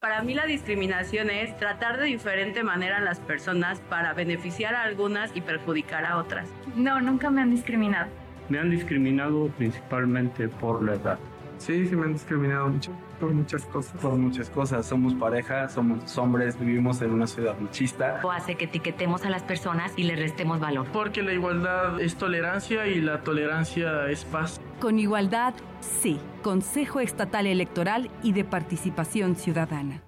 [0.00, 4.84] Para mí la discriminación es tratar de diferente manera a las personas para beneficiar a
[4.84, 6.48] algunas y perjudicar a otras.
[6.76, 8.08] No, nunca me han discriminado.
[8.48, 11.18] Me han discriminado principalmente por la edad.
[11.58, 14.00] Sí, sí me han discriminado mucho por muchas cosas.
[14.00, 14.86] Por muchas cosas.
[14.86, 18.20] Somos pareja, somos hombres, vivimos en una ciudad machista.
[18.22, 20.86] O hace que etiquetemos a las personas y le restemos valor.
[20.92, 24.60] Porque la igualdad es tolerancia y la tolerancia es paz.
[24.80, 26.20] Con igualdad, sí.
[26.42, 30.07] Consejo Estatal Electoral y de Participación Ciudadana.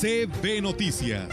[0.00, 1.28] CB Noticias.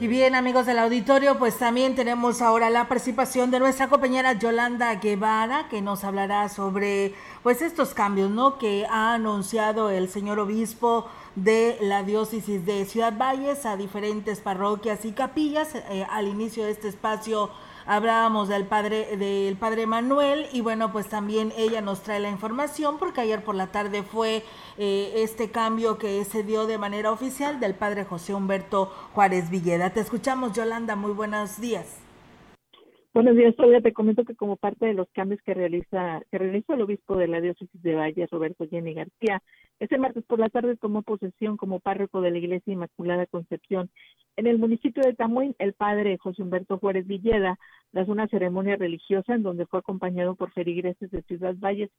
[0.00, 4.94] Y bien, amigos del auditorio, pues también tenemos ahora la participación de nuestra compañera Yolanda
[4.94, 8.56] Guevara, que nos hablará sobre pues estos cambios, ¿no?
[8.56, 15.04] Que ha anunciado el señor obispo de la diócesis de Ciudad Valles a diferentes parroquias
[15.04, 17.50] y capillas eh, al inicio de este espacio
[17.86, 22.98] hablábamos del padre del padre Manuel y bueno pues también ella nos trae la información
[22.98, 24.42] porque ayer por la tarde fue
[24.78, 29.90] eh, este cambio que se dio de manera oficial del padre José Humberto Juárez Villeda.
[29.90, 32.06] Te escuchamos Yolanda, muy buenos días.
[33.12, 36.74] Buenos días, todavía te comento que como parte de los cambios que realiza que realizó
[36.74, 39.42] el obispo de la diócesis de Valle, Roberto Jenny García,
[39.80, 43.90] este martes por la tarde tomó posesión como párroco de la Iglesia Inmaculada Concepción.
[44.36, 47.58] En el municipio de Tamuín, el padre José Humberto Juárez Villeda
[47.92, 51.90] tras una ceremonia religiosa en donde fue acompañado por feligreses de Ciudad Valles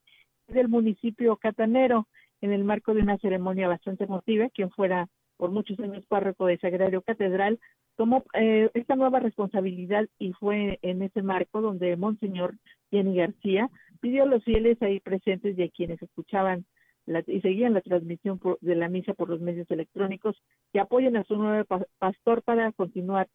[0.48, 2.08] del municipio catanero,
[2.40, 6.58] en el marco de una ceremonia bastante emotiva, quien fuera por muchos años párroco de
[6.58, 7.60] Sagrario Catedral,
[7.96, 12.56] tomó eh, esta nueva responsabilidad y fue en ese marco donde Monseñor
[12.90, 16.64] Jenny García pidió a los fieles ahí presentes y a quienes escuchaban
[17.06, 20.36] y seguían la transmisión de la misa por los medios electrónicos
[20.72, 21.64] que apoyen a su nuevo
[21.98, 23.28] pastor para continuar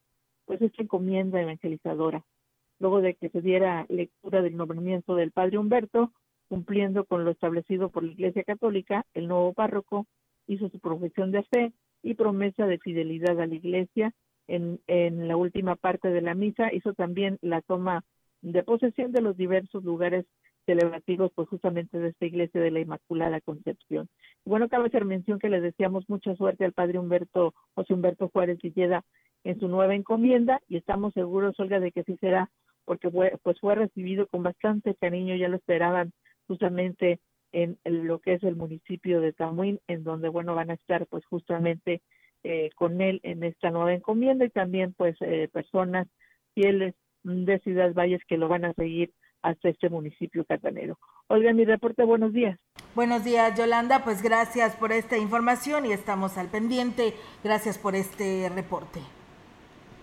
[0.45, 2.23] pues esta encomienda evangelizadora.
[2.79, 6.13] Luego de que se diera lectura del nombramiento del padre Humberto,
[6.47, 10.07] cumpliendo con lo establecido por la Iglesia Católica, el nuevo párroco
[10.47, 14.13] hizo su profesión de fe y promesa de fidelidad a la Iglesia.
[14.47, 18.05] En, en la última parte de la misa hizo también la toma
[18.41, 20.25] de posesión de los diversos lugares
[20.67, 24.07] celebrativos, pues justamente de esta iglesia de la Inmaculada Concepción.
[24.45, 28.59] Bueno, cabe hacer mención que le deseamos mucha suerte al padre Humberto, José Humberto Juárez
[28.61, 29.03] Villeda
[29.43, 32.51] en su nueva encomienda y estamos seguros, Olga, de que sí será,
[32.85, 36.11] porque fue, pues fue recibido con bastante cariño, ya lo esperaban
[36.47, 37.19] justamente
[37.53, 41.25] en lo que es el municipio de Tamuín, en donde, bueno, van a estar pues
[41.25, 42.01] justamente
[42.43, 46.07] eh, con él en esta nueva encomienda y también pues eh, personas
[46.53, 49.11] fieles de Ciudad Valles que lo van a seguir
[49.47, 50.97] hasta este municipio catanero.
[51.27, 52.59] Oiga, mi reporte, buenos días.
[52.95, 54.03] Buenos días, Yolanda.
[54.03, 57.13] Pues gracias por esta información y estamos al pendiente.
[57.43, 58.99] Gracias por este reporte.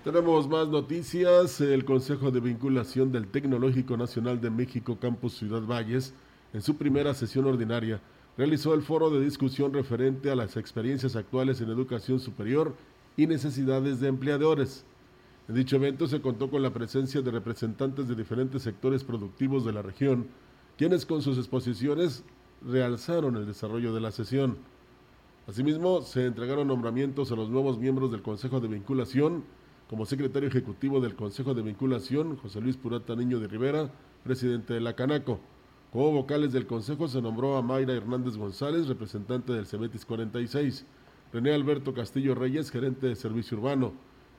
[0.03, 1.61] Tenemos más noticias.
[1.61, 6.15] El Consejo de Vinculación del Tecnológico Nacional de México, Campus Ciudad Valles,
[6.55, 8.01] en su primera sesión ordinaria,
[8.39, 12.75] realizó el foro de discusión referente a las experiencias actuales en educación superior
[13.17, 14.85] y necesidades de empleadores.
[15.47, 19.75] En dicho evento se contó con la presencia de representantes de diferentes sectores productivos de
[19.75, 20.29] la región,
[20.79, 22.25] quienes con sus exposiciones
[22.67, 24.57] realzaron el desarrollo de la sesión.
[25.47, 29.45] Asimismo, se entregaron nombramientos a los nuevos miembros del Consejo de Vinculación,
[29.91, 33.91] como secretario ejecutivo del Consejo de Vinculación, José Luis Purata Niño de Rivera,
[34.25, 35.41] presidente de la Canaco.
[35.93, 40.87] Como vocales del Consejo se nombró a Mayra Hernández González, representante del CEBETIS 46,
[41.35, 43.93] René Alberto Castillo Reyes, gerente de Servicio Urbano,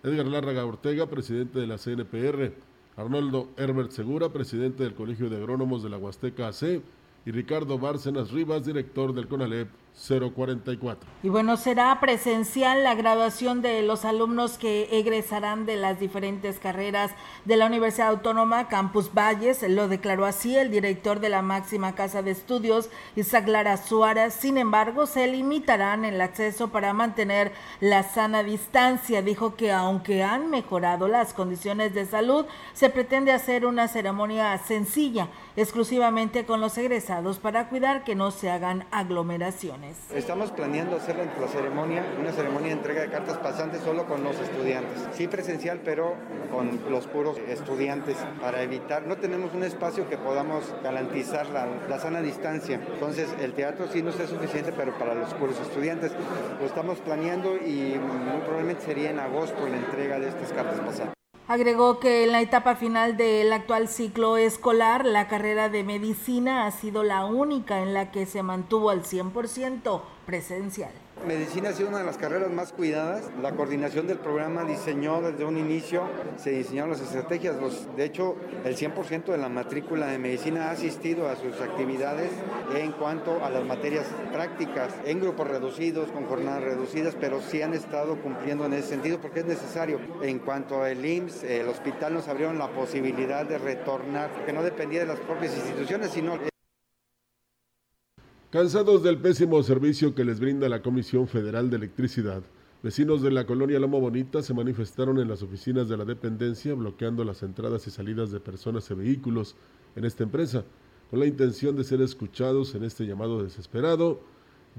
[0.05, 2.53] Edgar Lárraga Ortega, presidente de la CNPR,
[2.95, 6.83] Arnoldo Herbert Segura, presidente del Colegio de Agrónomos de la Huasteca AC,
[7.25, 11.09] y Ricardo Bárcenas Rivas, director del CONALEP 044.
[11.23, 17.11] Y bueno, será presencial la graduación de los alumnos que egresarán de las diferentes carreras
[17.45, 19.63] de la Universidad Autónoma Campus Valles.
[19.67, 24.33] Lo declaró así el director de la máxima casa de estudios, Isaac Lara Suárez.
[24.33, 29.21] Sin embargo, se limitarán el acceso para mantener la sana distancia.
[29.21, 35.29] Dijo que aunque han mejorado las condiciones de salud, se pretende hacer una ceremonia sencilla,
[35.55, 39.84] exclusivamente con los egresados para cuidar que no se hagan aglomeraciones.
[40.13, 44.39] Estamos planeando hacer la ceremonia, una ceremonia de entrega de cartas pasantes solo con los
[44.39, 45.07] estudiantes.
[45.13, 46.15] Sí presencial, pero
[46.51, 52.21] con los puros estudiantes para evitar, no tenemos un espacio que podamos garantizar la, sana
[52.21, 52.79] distancia.
[52.93, 56.11] Entonces el teatro sí no es suficiente, pero para los puros estudiantes
[56.59, 61.14] lo estamos planeando y muy probablemente sería en agosto la entrega de estas cartas pasantes.
[61.47, 66.71] Agregó que en la etapa final del actual ciclo escolar, la carrera de medicina ha
[66.71, 71.04] sido la única en la que se mantuvo al 100% presencial.
[71.25, 73.23] Medicina ha sido una de las carreras más cuidadas.
[73.41, 76.03] La coordinación del programa diseñó desde un inicio,
[76.37, 77.55] se diseñaron las estrategias.
[77.95, 82.29] de hecho, el 100% de la matrícula de medicina ha asistido a sus actividades
[82.75, 87.73] en cuanto a las materias prácticas, en grupos reducidos, con jornadas reducidas, pero sí han
[87.73, 89.99] estado cumpliendo en ese sentido porque es necesario.
[90.21, 94.99] En cuanto al IMSS, el hospital nos abrieron la posibilidad de retornar, que no dependía
[94.99, 96.37] de las propias instituciones, sino
[98.55, 102.41] Cansados del pésimo servicio que les brinda la Comisión Federal de Electricidad,
[102.81, 107.25] vecinos de la colonia Loma Bonita se manifestaron en las oficinas de la dependencia bloqueando
[107.25, 109.57] las entradas y salidas de personas y vehículos
[109.97, 110.63] en esta empresa,
[111.09, 114.21] con la intención de ser escuchados en este llamado desesperado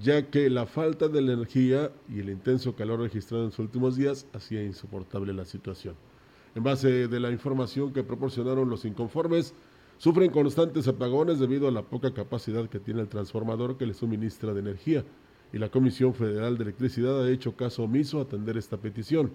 [0.03, 4.27] ya que la falta de energía y el intenso calor registrado en los últimos días
[4.33, 5.97] hacía insoportable la situación.
[6.55, 9.53] En base de la información que proporcionaron los inconformes,
[9.99, 14.53] sufren constantes apagones debido a la poca capacidad que tiene el transformador que le suministra
[14.53, 15.05] de energía,
[15.53, 19.30] y la Comisión Federal de Electricidad ha hecho caso omiso a atender esta petición.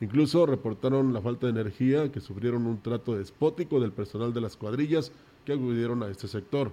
[0.00, 4.56] Incluso reportaron la falta de energía, que sufrieron un trato despótico del personal de las
[4.56, 5.12] cuadrillas
[5.44, 6.72] que acudieron a este sector.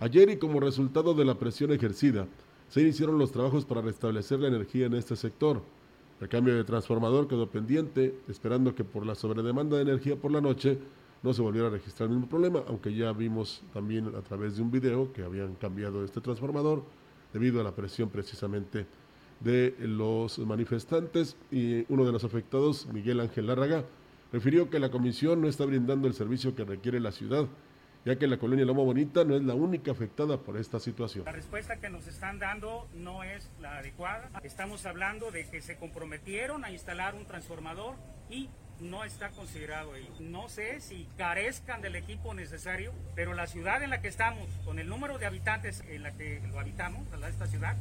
[0.00, 2.26] Ayer y como resultado de la presión ejercida,
[2.68, 5.62] se iniciaron los trabajos para restablecer la energía en este sector.
[6.20, 10.40] El cambio de transformador quedó pendiente, esperando que por la sobredemanda de energía por la
[10.40, 10.78] noche
[11.22, 14.62] no se volviera a registrar el mismo problema, aunque ya vimos también a través de
[14.62, 16.84] un video que habían cambiado este transformador
[17.32, 18.86] debido a la presión precisamente
[19.40, 23.84] de los manifestantes y uno de los afectados, Miguel Ángel Lárraga,
[24.32, 27.48] refirió que la comisión no está brindando el servicio que requiere la ciudad
[28.04, 31.24] ya que la colonia Loma Bonita no es la única afectada por esta situación.
[31.24, 34.30] La respuesta que nos están dando no es la adecuada.
[34.42, 37.94] Estamos hablando de que se comprometieron a instalar un transformador
[38.28, 38.48] y
[38.82, 40.08] no está considerado ahí.
[40.20, 44.78] No sé si carezcan del equipo necesario, pero la ciudad en la que estamos, con
[44.78, 47.76] el número de habitantes en la que lo habitamos, esta ciudad,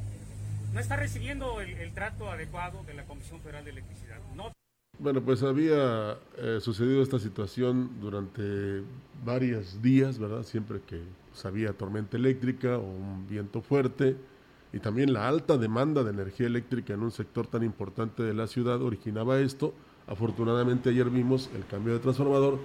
[0.73, 4.17] no está recibiendo el, trato adecuado de la Comisión Federal de Electricidad.
[4.35, 4.51] No
[4.99, 8.83] bueno, pues había eh, sucedido esta situación durante
[9.25, 10.43] varios días, ¿verdad?
[10.43, 14.15] Siempre que pues, había tormenta eléctrica o un viento fuerte
[14.73, 18.45] y también la alta demanda de energía eléctrica en un sector tan importante de la
[18.45, 19.73] ciudad originaba esto.
[20.07, 22.59] Afortunadamente ayer vimos el cambio de transformador.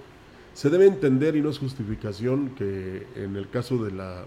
[0.53, 4.25] Se debe entender y no es justificación que en el caso de la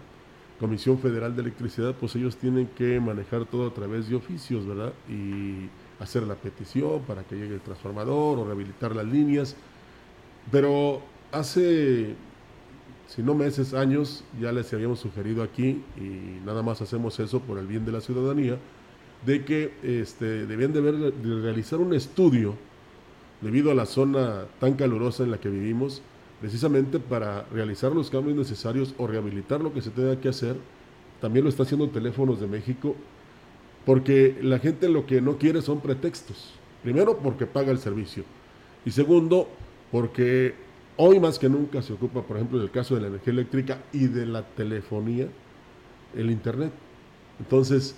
[0.60, 4.92] Comisión Federal de Electricidad, pues ellos tienen que manejar todo a través de oficios, ¿verdad?
[5.08, 9.56] Y hacer la petición para que llegue el transformador o rehabilitar las líneas.
[10.52, 11.02] Pero
[11.32, 12.14] hace,
[13.08, 17.58] si no meses, años, ya les habíamos sugerido aquí, y nada más hacemos eso por
[17.58, 18.58] el bien de la ciudadanía,
[19.24, 22.54] de que este, debían de, de realizar un estudio
[23.40, 26.02] debido a la zona tan calurosa en la que vivimos,
[26.40, 30.56] precisamente para realizar los cambios necesarios o rehabilitar lo que se tenga que hacer.
[31.20, 32.96] También lo está haciendo Teléfonos de México
[33.84, 36.52] porque la gente lo que no quiere son pretextos.
[36.82, 38.24] Primero, porque paga el servicio.
[38.84, 39.48] Y segundo,
[39.90, 40.54] porque
[40.96, 44.06] hoy más que nunca se ocupa, por ejemplo, del caso de la energía eléctrica y
[44.06, 45.28] de la telefonía,
[46.14, 46.72] el Internet.
[47.38, 47.96] Entonces,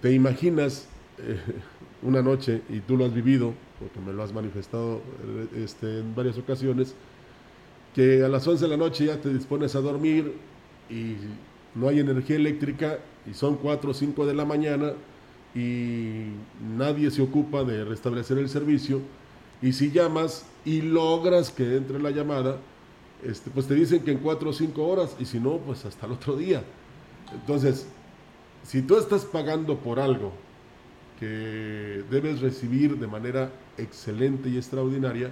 [0.00, 1.38] te imaginas eh,
[2.02, 6.14] una noche, y tú lo has vivido, porque me lo has manifestado eh, este, en
[6.14, 6.94] varias ocasiones,
[7.94, 10.34] que a las 11 de la noche ya te dispones a dormir
[10.88, 11.16] y
[11.74, 12.98] no hay energía eléctrica
[13.30, 14.92] y son 4 o 5 de la mañana
[15.54, 16.28] y
[16.76, 19.00] nadie se ocupa de restablecer el servicio.
[19.60, 22.56] Y si llamas y logras que entre la llamada,
[23.22, 26.06] este, pues te dicen que en cuatro o cinco horas, y si no, pues hasta
[26.06, 26.64] el otro día.
[27.32, 27.86] Entonces,
[28.64, 30.32] si tú estás pagando por algo
[31.22, 33.48] que debes recibir de manera
[33.78, 35.30] excelente y extraordinaria,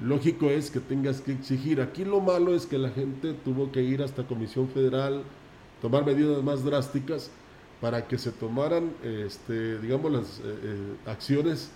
[0.00, 1.80] lógico es que tengas que exigir.
[1.80, 5.24] Aquí lo malo es que la gente tuvo que ir hasta Comisión Federal,
[5.82, 7.32] tomar medidas más drásticas
[7.80, 11.72] para que se tomaran, este, digamos, las eh, eh, acciones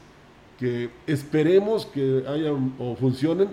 [0.60, 3.48] que esperemos que hayan o funcionen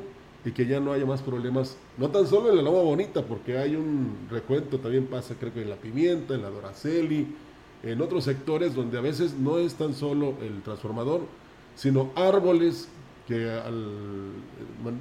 [0.45, 3.57] y que ya no haya más problemas, no tan solo en la Loma Bonita, porque
[3.57, 7.27] hay un recuento, también pasa creo que en la Pimienta, en la Doraceli,
[7.83, 11.21] en otros sectores donde a veces no es tan solo el transformador,
[11.75, 12.89] sino árboles
[13.27, 14.31] que al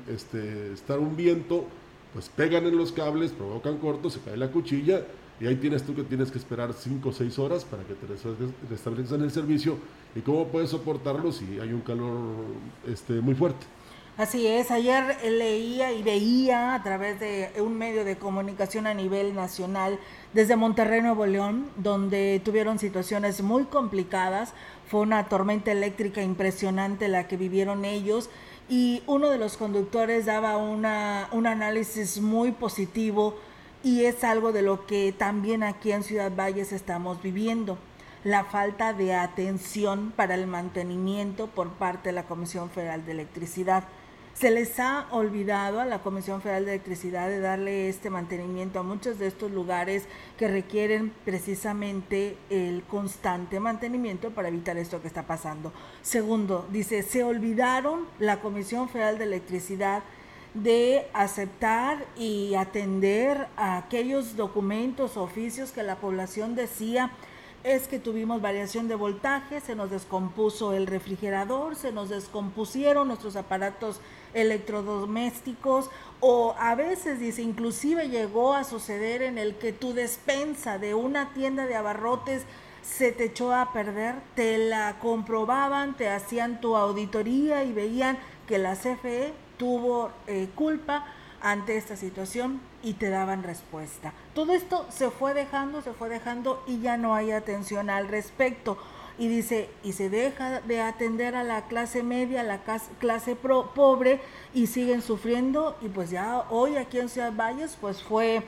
[0.09, 1.64] este, estar un viento,
[2.12, 5.03] pues pegan en los cables, provocan cortos, se cae la cuchilla
[5.41, 8.07] y ahí tienes tú que tienes que esperar 5 o 6 horas para que te
[8.68, 9.79] restablezcan el servicio.
[10.14, 12.18] ¿Y cómo puedes soportarlo si hay un calor
[12.87, 13.66] este, muy fuerte?
[14.19, 19.37] Así es, ayer leía y veía a través de un medio de comunicación a nivel
[19.37, 20.01] nacional
[20.33, 24.55] desde Monterrey, Nuevo León, donde tuvieron situaciones muy complicadas.
[24.89, 28.29] Fue una tormenta eléctrica impresionante la que vivieron ellos
[28.69, 33.37] y uno de los conductores daba una, un análisis muy positivo
[33.85, 37.79] y es algo de lo que también aquí en Ciudad Valles estamos viviendo,
[38.25, 43.85] la falta de atención para el mantenimiento por parte de la Comisión Federal de Electricidad.
[44.39, 48.84] Se les ha olvidado a la Comisión Federal de Electricidad de darle este mantenimiento a
[48.84, 50.05] muchos de estos lugares
[50.36, 55.72] que requieren precisamente el constante mantenimiento para evitar esto que está pasando.
[56.03, 60.05] Segundo, dice, se olvidaron la Comisión Federal de Electricidad
[60.55, 67.11] de aceptar y atender a aquellos documentos, oficios que la población decía
[67.64, 73.34] es que tuvimos variación de voltaje, se nos descompuso el refrigerador, se nos descompusieron nuestros
[73.34, 74.01] aparatos
[74.35, 80.95] electrodomésticos o a veces dice inclusive llegó a suceder en el que tu despensa de
[80.95, 82.45] una tienda de abarrotes
[82.83, 88.59] se te echó a perder, te la comprobaban, te hacían tu auditoría y veían que
[88.59, 91.05] la CFE tuvo eh, culpa
[91.41, 94.12] ante esta situación y te daban respuesta.
[94.35, 98.79] Todo esto se fue dejando, se fue dejando y ya no hay atención al respecto.
[99.19, 102.61] Y dice, y se deja de atender a la clase media, a la
[103.01, 104.21] clase pobre
[104.55, 108.45] y siguen sufriendo y pues ya hoy aquí en Ciudad Valles pues fue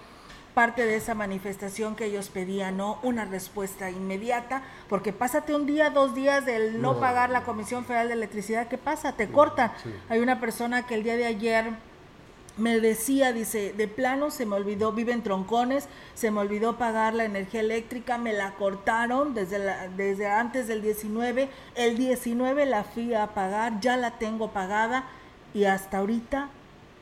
[0.55, 2.99] parte de esa manifestación que ellos pedían, ¿no?
[3.03, 8.09] Una respuesta inmediata, porque pásate un día, dos días del no, pagar la Comisión Federal
[8.09, 9.13] de Electricidad, ¿qué pasa?
[9.13, 9.73] Te cortan.
[10.09, 11.71] Hay una persona que el día de ayer
[12.61, 17.15] me decía, dice, de plano se me olvidó, vive en troncones, se me olvidó pagar
[17.15, 22.85] la energía eléctrica, me la cortaron desde, la, desde antes del 19, el 19 la
[22.85, 25.05] fui a pagar, ya la tengo pagada
[25.55, 26.51] y hasta ahorita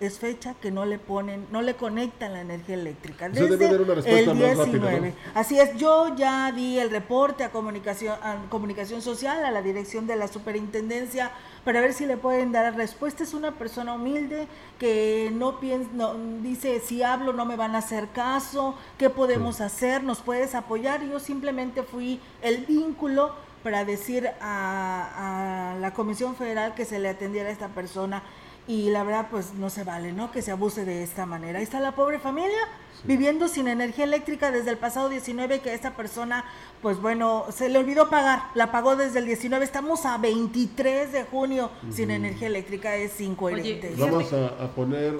[0.01, 3.29] es fecha que no le ponen, no le conectan la energía eléctrica.
[3.29, 5.15] Desde el 19.
[5.35, 10.07] Así es, yo ya di el reporte a comunicación, a comunicación social, a la dirección
[10.07, 11.33] de la superintendencia,
[11.65, 13.25] para ver si le pueden dar respuesta.
[13.25, 14.47] Es una persona humilde
[14.79, 19.61] que no piensa, no, dice si hablo no me van a hacer caso, ¿qué podemos
[19.61, 20.05] hacer?
[20.05, 21.03] ¿Nos puedes apoyar?
[21.05, 23.33] Yo simplemente fui el vínculo
[23.65, 28.23] para decir a, a la Comisión Federal que se le atendiera a esta persona
[28.69, 30.31] y la verdad pues no se vale, ¿no?
[30.31, 31.59] Que se abuse de esta manera.
[31.59, 32.59] Ahí está la pobre familia
[33.05, 36.45] viviendo sin energía eléctrica desde el pasado 19 que esta persona
[36.83, 41.25] pues bueno, se le olvidó pagar, la pagó desde el 19, estamos a 23 de
[41.25, 43.95] junio sin energía eléctrica, es incoherente.
[43.97, 45.19] Vamos a, poner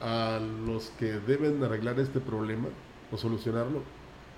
[0.00, 2.68] a los que deben arreglar este problema
[3.12, 3.82] o solucionarlo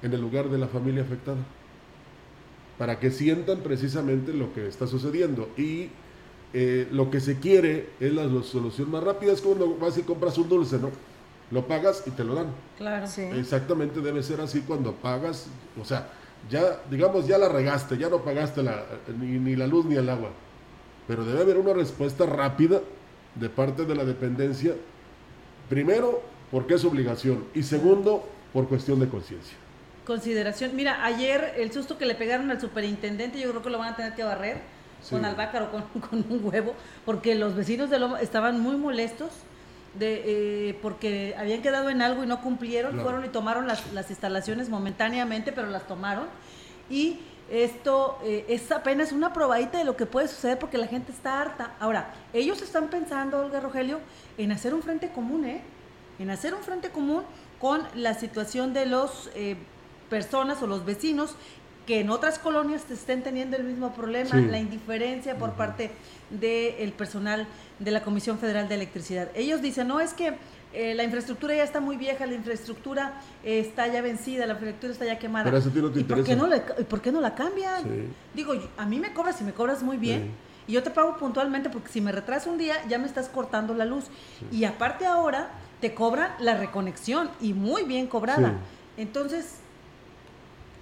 [0.02, 1.42] en el lugar de la familia afectada
[2.76, 5.90] para que sientan precisamente lo que está sucediendo y
[6.56, 10.38] eh, lo que se quiere es la, solución más rápida, es cuando vas y compras
[10.38, 10.88] un dulce, ¿no?
[11.50, 12.46] Lo pagas y te lo dan.
[12.78, 13.22] Claro, sí.
[13.22, 15.48] Exactamente debe ser así cuando pagas,
[15.82, 16.12] o sea,
[16.48, 18.84] ya, digamos, ya la regaste, ya no pagaste la,
[19.18, 20.30] ni, la luz ni el agua.
[21.08, 22.80] Pero debe haber una respuesta rápida
[23.34, 24.76] de parte de la dependencia,
[25.68, 29.56] primero, porque es obligación, y segundo, por cuestión de conciencia.
[30.06, 30.76] Consideración.
[30.76, 33.96] Mira, ayer el susto que le pegaron al superintendente, yo creo que lo van a
[33.96, 34.73] tener que barrer
[35.10, 36.74] con albahaca o con, un huevo,
[37.04, 39.30] porque los vecinos de Loma estaban muy molestos
[39.98, 44.10] de, eh, porque habían quedado en algo y no cumplieron, fueron y tomaron las, las,
[44.10, 46.26] instalaciones momentáneamente, pero las tomaron.
[46.90, 51.12] Y esto eh, es apenas una probadita de lo que puede suceder porque la gente
[51.12, 51.74] está harta.
[51.78, 54.00] Ahora, ellos están pensando, Olga Rogelio,
[54.38, 55.60] en hacer un frente común, ¿eh?
[56.18, 57.22] En hacer un frente común
[57.60, 59.56] con la situación de los eh,
[60.08, 61.34] personas o los vecinos
[61.86, 65.90] que en otras colonias estén teniendo el mismo problema, la indiferencia por parte
[66.30, 67.46] del personal
[67.78, 69.28] de la Comisión Federal de Electricidad.
[69.34, 70.34] Ellos dicen, no, es que
[70.72, 75.04] eh, la infraestructura ya está muy vieja, la infraestructura está ya vencida, la infraestructura está
[75.04, 75.44] ya quemada.
[75.44, 76.48] Pero eso no te ¿Y por qué no,
[76.88, 77.84] por qué no la cambian?
[78.34, 80.32] Digo, a mí me cobras y me cobras muy bien.
[80.66, 83.74] Y yo te pago puntualmente porque si me retraso un día ya me estás cortando
[83.74, 84.06] la luz.
[84.50, 88.54] Y aparte ahora te cobran la reconexión y muy bien cobrada.
[88.96, 89.58] Entonces,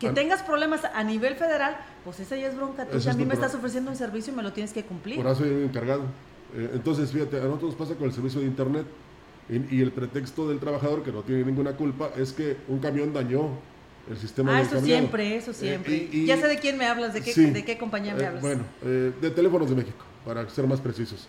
[0.09, 2.87] que tengas problemas a nivel federal, pues esa ya es bronca.
[2.87, 5.17] Tú también me estás ofreciendo un servicio y me lo tienes que cumplir.
[5.17, 6.03] Por eso soy encargado.
[6.55, 8.87] Eh, entonces, fíjate, a nosotros pasa con el servicio de Internet
[9.49, 13.51] y, el pretexto del trabajador, que no tiene ninguna culpa, es que un camión dañó
[14.11, 16.09] el sistema ah, eso siempre, eso eh, siempre.
[16.27, 18.43] ya sé de quién me hablas, de qué, de qué compañía me eh, hablas.
[18.43, 21.29] Bueno, de Teléfonos de México, para ser más precisos.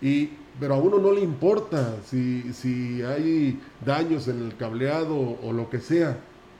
[0.00, 5.52] Y, pero a uno no le importa si, si hay daños en el cableado o
[5.52, 6.18] lo que sea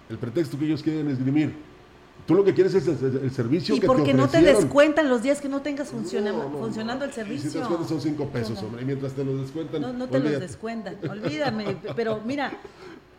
[0.09, 1.55] el pretexto que ellos quieren esgrimir.
[2.27, 5.43] Tú lo que quieres es el, servicio ¿Y que porque no te descuentan los días
[5.43, 7.51] que no tengas funcionando el servicio.
[7.51, 9.83] Si te descuentan son cinco pesos, hombre, y mientras te los descuentan.
[9.83, 11.77] No, no te los descuentan, olvídame.
[11.95, 12.53] pero mira,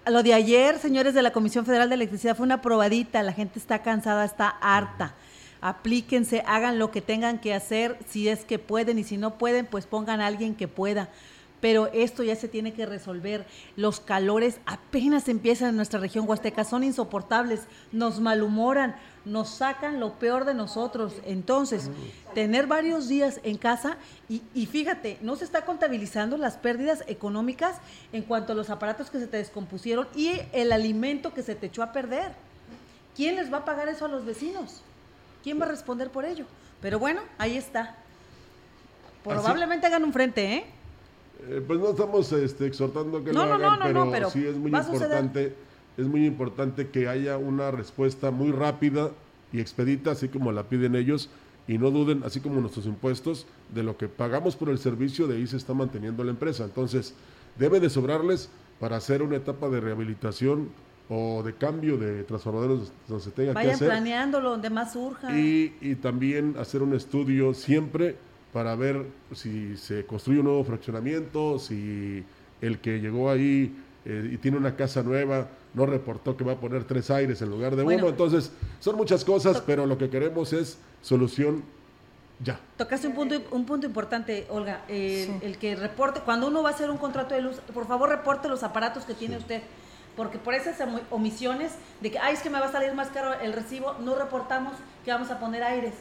[0.08, 3.22] lo de ayer, señores de la Comisión Federal de Electricidad, fue una probadita.
[3.22, 5.14] La gente está cansada, está harta.
[5.62, 9.68] Aplíquense, hagan lo que tengan que hacer, si es que pueden, y si no pueden,
[9.68, 11.10] pues pongan a alguien que pueda
[11.62, 13.46] pero esto ya se tiene que resolver.
[13.76, 18.96] Los calores apenas empiezan en nuestra región huasteca, son insoportables, nos malhumoran,
[19.26, 21.14] nos sacan lo peor de nosotros.
[21.26, 21.90] Entonces,
[22.34, 23.98] tener varios días en casa
[24.30, 27.78] y, y, fíjate, no se está contabilizando las pérdidas económicas
[28.14, 31.68] en cuanto a los aparatos que se te descompusieron y el alimento que se te
[31.68, 32.34] echó a perder.
[33.16, 34.82] ¿Quién les va a pagar eso a los vecinos?
[35.44, 36.46] ¿Quién va a responder por ello?
[36.82, 37.96] Pero bueno, ahí está.
[39.24, 40.66] Probablemente hagan un frente, ¿eh?
[41.48, 43.80] Eh, pues no estamos este, exhortando que lo hagan,
[44.12, 45.56] pero, sí es muy importante,
[45.98, 49.12] es muy importante que haya una respuesta muy rápida
[49.52, 51.30] y expedita, así como la piden ellos,
[51.68, 55.38] y no duden, así como nuestros impuestos, de lo que pagamos por el servicio, de
[55.38, 56.64] ahí se está manteniendo la empresa.
[56.64, 57.14] Entonces,
[57.58, 60.70] debe de sobrarles para hacer una etapa de rehabilitación
[61.10, 63.88] o de cambio de transformadores donde se tenga Vayan que hacer.
[63.88, 65.38] planeándolo donde más surja.
[65.38, 68.18] Y, y también hacer un estudio siempre
[68.56, 72.24] para ver si se construye un nuevo fraccionamiento, si
[72.62, 73.76] el que llegó ahí
[74.06, 77.50] eh, y tiene una casa nueva no reportó que va a poner tres aires en
[77.50, 78.04] lugar de Bueno.
[78.04, 78.10] uno.
[78.12, 81.64] Entonces, son muchas cosas, pero lo que queremos es solución
[82.42, 82.58] ya.
[82.78, 84.86] Tocaste un punto, un punto importante, Olga.
[84.88, 88.08] eh, El que reporte, cuando uno va a hacer un contrato de luz, por favor
[88.08, 89.64] reporte los aparatos que tiene usted.
[90.16, 93.10] Porque por esas omi- omisiones de que, ay, es que me va a salir más
[93.10, 94.72] caro el recibo, no reportamos
[95.04, 95.94] que vamos a poner aires.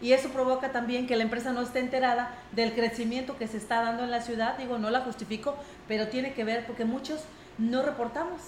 [0.00, 3.82] Y eso provoca también que la empresa no esté enterada del crecimiento que se está
[3.82, 4.56] dando en la ciudad.
[4.56, 5.56] Digo, no la justifico,
[5.88, 7.24] pero tiene que ver porque muchos
[7.58, 8.40] no reportamos.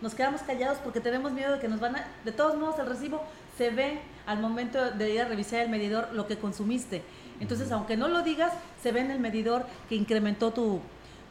[0.00, 2.06] Nos quedamos callados porque tenemos miedo de que nos van a...
[2.24, 3.22] De todos modos, el recibo
[3.56, 7.02] se ve al momento de ir a revisar el medidor lo que consumiste.
[7.40, 10.80] Entonces, aunque no lo digas, se ve en el medidor que incrementó tu,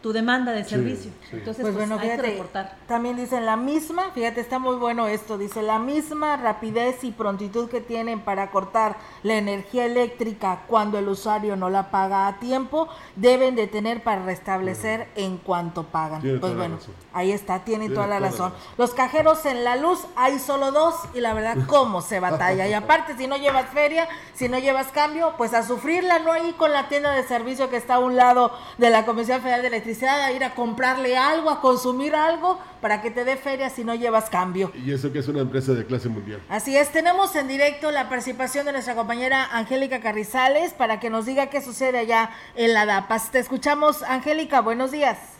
[0.08, 1.12] tu demanda de servicio.
[1.30, 1.36] sí.
[1.36, 2.78] Entonces, Pues pues, bueno, hay que reportar.
[2.88, 7.70] También dicen la misma, fíjate, está muy bueno esto, dice la misma rapidez y prontitud
[7.70, 12.88] que tienen para cortar la energía eléctrica cuando el usuario no la paga a tiempo,
[13.18, 16.22] deben de tener para restablecer en cuanto pagan.
[16.22, 16.94] Tiene pues bueno, razón.
[17.12, 18.52] ahí está, tiene, Tiene toda la toda la razón.
[18.54, 18.68] razón.
[18.78, 22.66] Los cajeros en la luz hay solo dos y la verdad, cómo se batalla.
[22.66, 26.54] Y aparte, si no llevas feria, si no llevas cambio, pues a sufrirla, no ahí
[26.54, 29.68] con la tienda de servicio que está a un lado de la Comisión Federal de
[29.68, 33.84] Electricidad, a ir a comprarle algo, a consumir algo, para que te dé feria si
[33.84, 34.72] no llevas cambio.
[34.76, 36.40] Y eso que es una empresa de clase mundial.
[36.50, 41.26] Así es, tenemos en directo la participación de nuestra compañera Angélica Carrizales para que nos
[41.26, 43.32] diga qué sucede allá en la DAPAS.
[43.32, 45.34] Te escuchamos, Angélica, buenos días.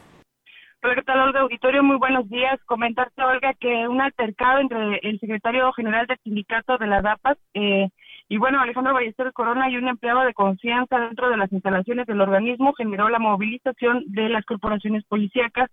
[0.84, 1.84] Hola, ¿qué tal, Olga Auditorio?
[1.84, 2.60] Muy buenos días.
[2.66, 7.90] Comentarte, Olga, que un altercado entre el secretario general del sindicato de la DAPAS eh,
[8.30, 12.20] y, bueno, Alejandro Ballesteros Corona y un empleado de confianza dentro de las instalaciones del
[12.20, 15.70] organismo generó la movilización de las corporaciones policíacas.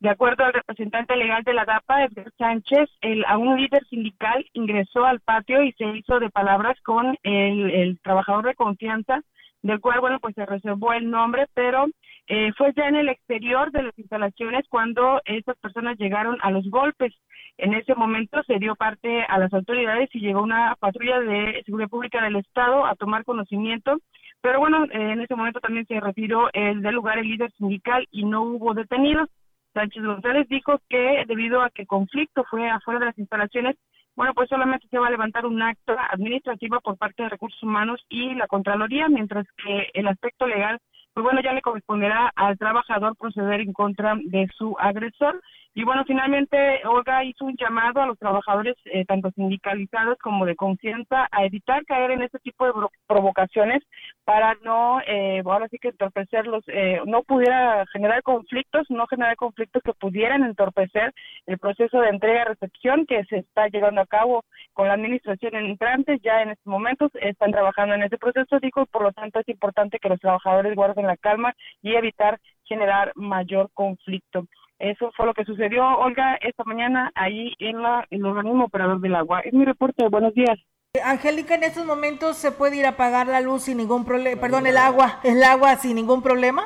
[0.00, 4.44] De acuerdo al representante legal de la DAPA, Edgar Sánchez, el, a un líder sindical
[4.52, 9.22] ingresó al patio y se hizo de palabras con el, trabajador de confianza,
[9.62, 11.86] del cual, bueno, pues se reservó el nombre, pero
[12.26, 16.68] eh, fue ya en el exterior de las instalaciones cuando estas personas llegaron a los
[16.68, 17.14] golpes.
[17.58, 21.90] En ese momento se dio parte a las autoridades y llegó una patrulla de seguridad
[21.90, 23.98] pública del Estado a tomar conocimiento.
[24.40, 28.06] Pero bueno, eh, en ese momento también se retiró el del lugar el líder sindical
[28.10, 29.28] y no hubo detenidos.
[29.74, 33.76] Sánchez González dijo que debido a que conflicto fue afuera de las instalaciones,
[34.14, 38.04] bueno, pues solamente se va a levantar un acto administrativo por parte de Recursos Humanos
[38.10, 40.78] y la Contraloría, mientras que el aspecto legal,
[41.14, 45.40] pues bueno, ya le corresponderá al trabajador proceder en contra de su agresor.
[45.74, 50.54] Y bueno, finalmente Olga hizo un llamado a los trabajadores, eh, tanto sindicalizados como de
[50.54, 52.72] confianza, a evitar caer en este tipo de
[53.06, 53.82] provocaciones
[54.24, 59.82] para no, eh, ahora sí que entorpecerlos, eh, no pudiera generar conflictos, no generar conflictos
[59.82, 61.14] que pudieran entorpecer
[61.46, 64.44] el proceso de entrega-recepción que se está llevando a cabo
[64.74, 66.18] con la administración entrante.
[66.22, 69.98] Ya en estos momentos están trabajando en ese proceso, digo, por lo tanto es importante
[69.98, 74.46] que los trabajadores guarden la calma y evitar generar mayor conflicto.
[74.82, 79.14] Eso fue lo que sucedió, Olga, esta mañana ahí en la, el organismo operador del
[79.14, 79.38] agua.
[79.38, 80.08] Es mi reporte.
[80.08, 80.58] Buenos días.
[81.04, 84.66] Angélica, en estos momentos se puede ir a apagar la luz sin ningún problema, perdón,
[84.66, 86.64] el agua, el agua sin ningún problema.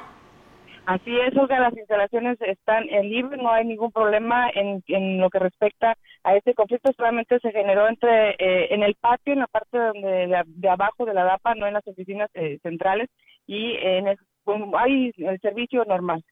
[0.87, 5.29] Así es, Olga, las instalaciones están en libre, no hay ningún problema en, en lo
[5.29, 5.95] que respecta
[6.25, 10.09] a este conflicto, solamente se generó entre eh, en el patio, en la parte donde
[10.09, 13.11] de, de abajo de la DAPA, no en las oficinas eh, centrales,
[13.47, 16.25] y en el, bueno, hay el servicio normal.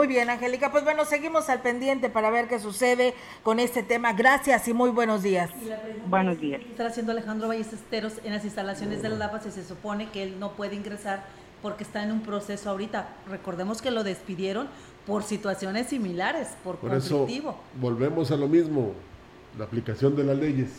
[0.00, 4.14] Muy bien, Angélica, pues bueno, seguimos al pendiente para ver qué sucede con este tema.
[4.14, 5.50] Gracias y muy buenos días.
[6.06, 6.62] Buenos días.
[6.62, 10.22] ¿Qué está haciendo Alejandro Ballesteros en las instalaciones de la DAPA si se supone que
[10.22, 11.26] él no puede ingresar
[11.60, 13.10] porque está en un proceso ahorita?
[13.28, 14.68] Recordemos que lo despidieron
[15.06, 17.26] por situaciones similares, por, Por eso
[17.78, 18.94] volvemos a lo mismo,
[19.58, 20.70] la aplicación de las leyes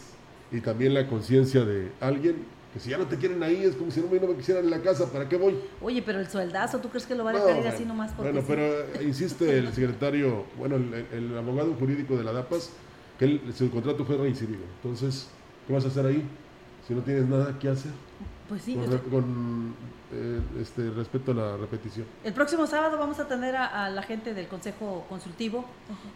[0.52, 2.44] y también la conciencia de alguien
[2.74, 4.64] que si ya no te quieren ahí es como si no me, no me quisieran
[4.64, 5.60] en la casa, ¿para qué voy?
[5.82, 8.12] Oye, pero el sueldazo, ¿tú crees que lo va a No, dejar ir así nomás?
[8.14, 12.70] Porque Bueno, pero eh, insiste el secretario, bueno, el, el abogado jurídico de la DAPAS,
[13.20, 14.62] que él, su contrato fue reincidido.
[14.82, 15.28] Entonces,
[15.68, 16.24] ¿qué vas a hacer ahí?
[16.88, 17.92] Si no tienes nada que hacer.
[18.52, 19.76] Pues sí, Con, con,
[20.12, 22.06] eh, este, respecto a la repetición.
[22.26, 25.64] El próximo sábado vamos a tener a, a la gente del Consejo Consultivo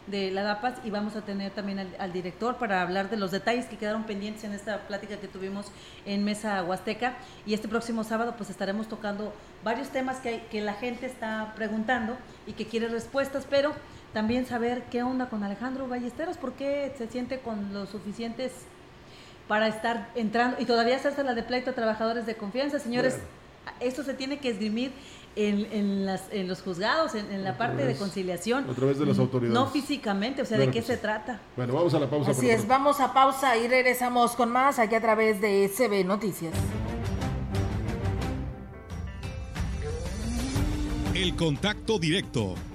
[0.08, 3.32] de la DAPAS y vamos a tener también al, al director para hablar de los
[3.32, 5.68] detalles que quedaron pendientes en esta plática que tuvimos
[6.06, 7.16] en Mesa Huasteca.
[7.46, 9.34] Y este próximo sábado pues estaremos tocando
[9.64, 13.72] varios temas que, hay- que la gente está preguntando y que quiere respuestas, pero
[14.12, 18.52] también saber qué onda con Alejandro Ballesteros, por qué se siente con los suficientes
[19.48, 22.80] para estar entrando y todavía hacerse la de pleito a trabajadores de confianza.
[22.80, 23.20] Señores,
[23.80, 24.92] esto se tiene que esgrimir
[25.36, 28.70] en, en, las, en los juzgados, en, la parte de conciliación.
[28.70, 29.54] A través de las autoridades.
[29.54, 31.40] No físicamente, o sea, ¿de qué se trata?
[31.56, 32.32] Bueno, vamos a la pausa.
[32.32, 36.54] Así es, vamos a pausa y regresamos con más aquí a través de CB Noticias.
[41.14, 42.56] El contacto directo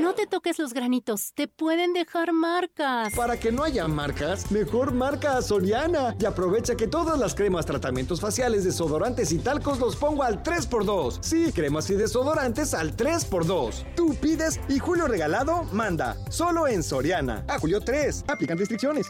[0.00, 3.14] No te toques los granitos, te pueden dejar marcas.
[3.14, 7.66] Para que no haya marcas, mejor marca a Soriana y aprovecha que todas las cremas,
[7.66, 11.18] tratamientos faciales, desodorantes y talcos los pongo al 3x2.
[11.22, 13.94] Sí, cremas y desodorantes al 3x2.
[13.96, 16.16] Tú pides y Julio Regalado manda.
[16.30, 17.44] Solo en Soriana.
[17.48, 18.24] A Julio 3.
[18.28, 19.06] Aplican restricciones.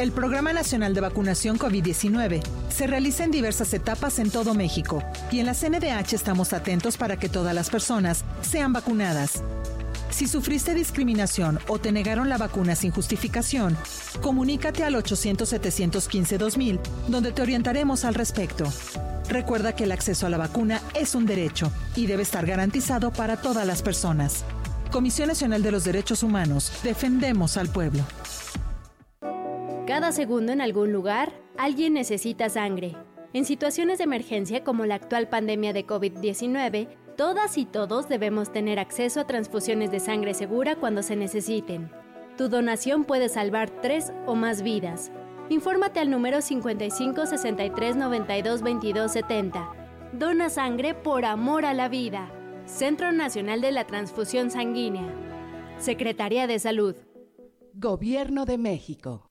[0.00, 5.40] El Programa Nacional de Vacunación COVID-19 se realiza en diversas etapas en todo México y
[5.40, 9.29] en la CNDH estamos atentos para que todas las personas sean vacunadas.
[10.10, 13.76] Si sufriste discriminación o te negaron la vacuna sin justificación,
[14.20, 18.64] comunícate al 800-715-2000, donde te orientaremos al respecto.
[19.28, 23.36] Recuerda que el acceso a la vacuna es un derecho y debe estar garantizado para
[23.36, 24.44] todas las personas.
[24.90, 28.02] Comisión Nacional de los Derechos Humanos, defendemos al pueblo.
[29.86, 32.96] Cada segundo en algún lugar, alguien necesita sangre.
[33.32, 36.88] En situaciones de emergencia como la actual pandemia de COVID-19,
[37.20, 41.90] todas y todos debemos tener acceso a transfusiones de sangre segura cuando se necesiten.
[42.38, 45.12] Tu donación puede salvar tres o más vidas.
[45.50, 49.70] Infórmate al número 55 63 92 22 70.
[50.14, 52.32] Dona sangre por amor a la vida.
[52.64, 55.14] Centro Nacional de la Transfusión Sanguínea.
[55.76, 56.96] Secretaría de Salud.
[57.74, 59.28] Gobierno de México.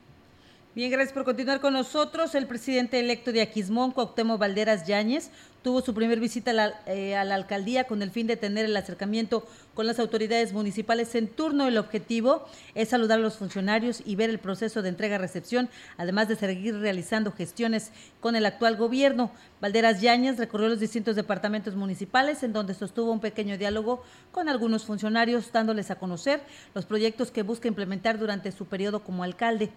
[0.75, 2.35] Bien, gracias por continuar con nosotros.
[2.35, 5.31] El presidente electo de Aquismón, Cuauhtémoc Valderas Yáñez,
[5.61, 9.45] tuvo su primer visita a la, eh, alcaldía con el fin de tener el acercamiento
[9.73, 11.67] con las autoridades municipales en turno.
[11.67, 12.45] El objetivo
[12.75, 17.31] es saludar a los funcionarios y ver el proceso de entrega-recepción, además de seguir realizando
[17.31, 19.31] gestiones con el actual gobierno.
[19.61, 24.85] Valderas Yáñez recorrió los distintos departamentos municipales en donde sostuvo un pequeño diálogo con algunos
[24.85, 26.41] funcionarios, dándoles a conocer
[26.73, 29.69] los proyectos que busca implementar durante su periodo como alcalde.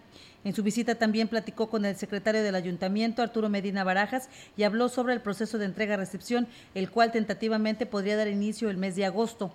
[0.43, 4.89] En su visita también platicó con el secretario del ayuntamiento, Arturo Medina Barajas, y habló
[4.89, 9.51] sobre el proceso de entrega-recepción, el cual tentativamente podría dar inicio el mes de agosto.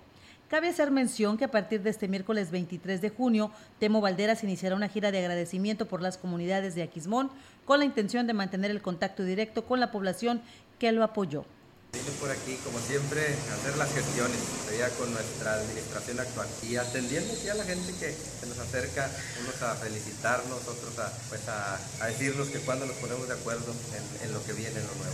[0.49, 4.75] Cabe hacer mención que a partir de este miércoles 23 de junio, Temo Valderas iniciará
[4.75, 7.29] una gira de agradecimiento por las comunidades de Aquismón
[7.65, 10.41] con la intención de mantener el contacto directo con la población
[10.79, 11.45] que lo apoyó.
[11.93, 14.37] Vine por aquí, como siempre, a hacer las gestiones,
[14.77, 19.09] ya con nuestra administración actual y atendiendo aquí a la gente que se nos acerca,
[19.41, 24.27] unos a felicitarnos, otros a, pues a, decirnos que cuando nos ponemos de acuerdo en,
[24.27, 25.13] en, lo que viene, en lo nuevo.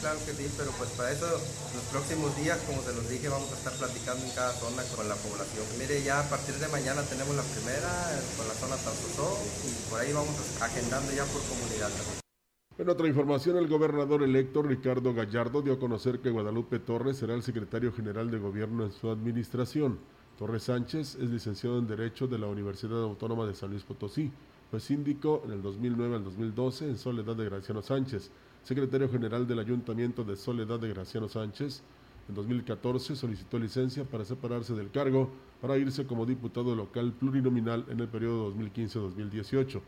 [0.00, 3.50] Claro que sí, pero pues para eso los próximos días, como se los dije, vamos
[3.50, 5.66] a estar platicando en cada zona con la población.
[5.76, 7.90] Mire, ya a partir de mañana tenemos la primera
[8.38, 9.26] con la zona Tanzosó
[9.66, 10.30] y por ahí vamos
[10.62, 11.90] agendando ya por comunidad.
[12.78, 17.34] En otra información, el gobernador electo Ricardo Gallardo dio a conocer que Guadalupe Torres será
[17.34, 19.98] el secretario general de gobierno en su administración.
[20.38, 24.30] Torres Sánchez es licenciado en Derecho de la Universidad Autónoma de San Luis Potosí.
[24.70, 28.30] Fue síndico en el 2009 al 2012 en Soledad de Graciano Sánchez,
[28.68, 31.80] secretario general del Ayuntamiento de Soledad de Graciano Sánchez.
[32.28, 35.30] En 2014 solicitó licencia para separarse del cargo
[35.62, 39.80] para irse como diputado local plurinominal en el periodo 2015-2018.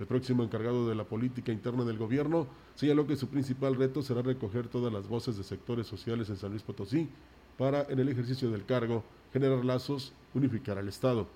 [0.00, 4.22] El próximo encargado de la política interna del gobierno señaló que su principal reto será
[4.22, 7.08] recoger todas las voces de sectores sociales en San Luis Potosí
[7.56, 11.28] para, en el ejercicio del cargo, generar lazos, unificar al Estado.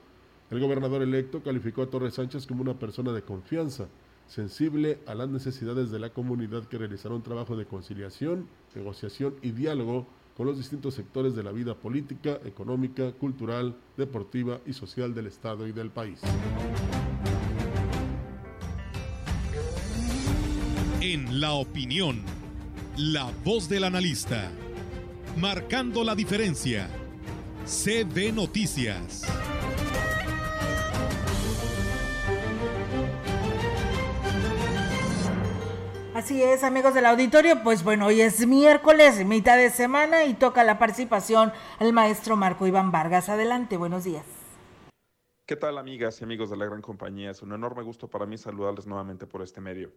[0.51, 3.86] El gobernador electo calificó a Torres Sánchez como una persona de confianza,
[4.31, 9.51] sensible a las necesidades de la comunidad que realizará un trabajo de conciliación, negociación y
[9.51, 10.07] diálogo
[10.37, 15.66] con los distintos sectores de la vida política, económica, cultural, deportiva y social del Estado
[15.66, 16.20] y del país.
[21.01, 22.22] En la opinión,
[22.97, 24.51] la voz del analista,
[25.39, 26.89] marcando la diferencia
[27.66, 29.24] CB Noticias.
[36.21, 40.64] Así es, amigos del auditorio, pues bueno, hoy es miércoles, mitad de semana y toca
[40.64, 43.31] la participación al maestro Marco Iván Vargas.
[43.31, 44.27] Adelante, buenos días.
[45.47, 47.31] ¿Qué tal amigas y amigos de la gran compañía?
[47.31, 49.95] Es un enorme gusto para mí saludarles nuevamente por este medio.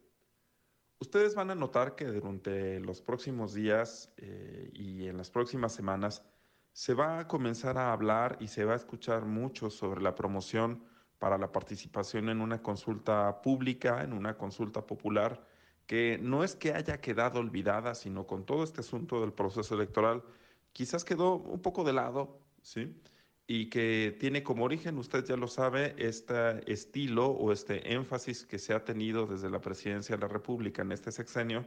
[0.97, 6.23] Ustedes van a notar que durante los próximos días eh, y en las próximas semanas
[6.71, 10.85] se va a comenzar a hablar y se va a escuchar mucho sobre la promoción
[11.19, 15.51] para la participación en una consulta pública, en una consulta popular,
[15.93, 20.23] que no es que haya quedado olvidada, sino con todo este asunto del proceso electoral,
[20.71, 22.99] quizás quedó un poco de lado, ¿sí?
[23.45, 28.57] Y que tiene como origen, usted ya lo sabe, este estilo o este énfasis que
[28.57, 31.63] se ha tenido desde la presidencia de la República en este sexenio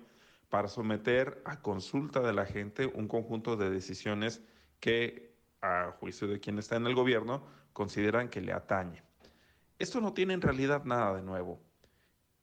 [0.49, 4.43] para someter a consulta de la gente un conjunto de decisiones
[4.81, 9.05] que, a juicio de quien está en el gobierno, consideran que le atañe.
[9.79, 11.61] Esto no tiene en realidad nada de nuevo.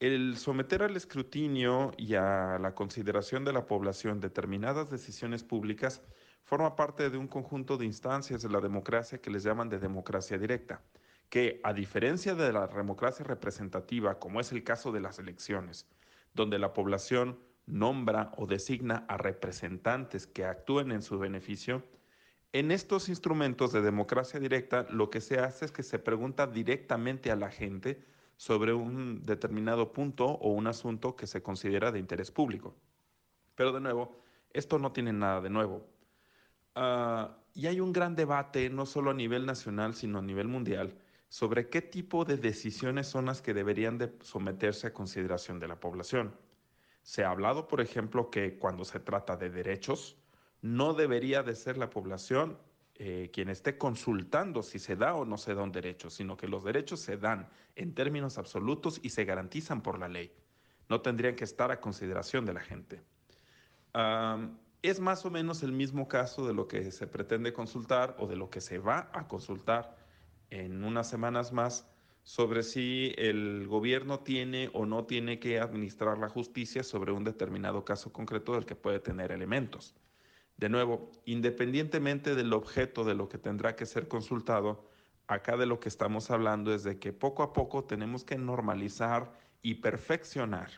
[0.04, 6.02] El someter al escrutinio y a la consideración de la población determinadas decisiones públicas
[6.44, 10.38] forma parte de un conjunto de instancias de la democracia que les llaman de democracia
[10.38, 10.82] directa,
[11.30, 15.88] que a diferencia de la democracia representativa, como es el caso de las elecciones,
[16.34, 21.82] donde la población nombra o designa a representantes que actúen en su beneficio,
[22.52, 27.32] en estos instrumentos de democracia directa lo que se hace es que se pregunta directamente
[27.32, 28.04] a la gente
[28.44, 32.76] sobre un determinado punto o un asunto que se considera de interés público.
[33.56, 34.18] Pero de nuevo,
[34.52, 35.88] esto no tiene nada de nuevo.
[36.76, 40.94] Ah, y hay un gran debate, no solo a nivel nacional, sino a nivel mundial,
[41.30, 45.80] sobre qué tipo de decisiones son las que deberían de someterse a consideración de la
[45.80, 46.36] población.
[47.02, 50.18] Se ha hablado, por ejemplo, que cuando se trata de derechos,
[50.62, 52.58] no debería de ser la población
[52.96, 56.48] eh, quien esté consultando si se da o no se da un derecho, sino que
[56.48, 60.32] los derechos se dan en términos absolutos y se garantizan por la ley.
[60.90, 63.02] No tendrían que estar a consideración de la gente.
[64.82, 68.36] es más o menos el mismo caso de lo que se pretende consultar o de
[68.36, 69.96] lo que se va a consultar
[70.50, 71.88] en unas semanas más
[72.24, 77.84] sobre si el gobierno tiene o no tiene que administrar la justicia sobre un determinado
[77.84, 79.96] caso concreto del que puede tener elementos.
[80.58, 84.88] De nuevo, independientemente del objeto de lo que tendrá que ser consultado,
[85.28, 89.34] acá de lo que estamos hablando es de que poco a poco tenemos que normalizar
[89.62, 90.70] y perfeccionar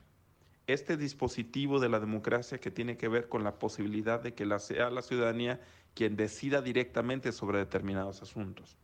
[0.67, 4.59] este dispositivo de la democracia que tiene que ver con la posibilidad de que la
[4.59, 5.61] sea la ciudadanía
[5.93, 8.77] quien decida directamente sobre determinados asuntos.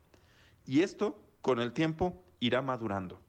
[0.66, 3.20] Y esto, con el tiempo, irá madurando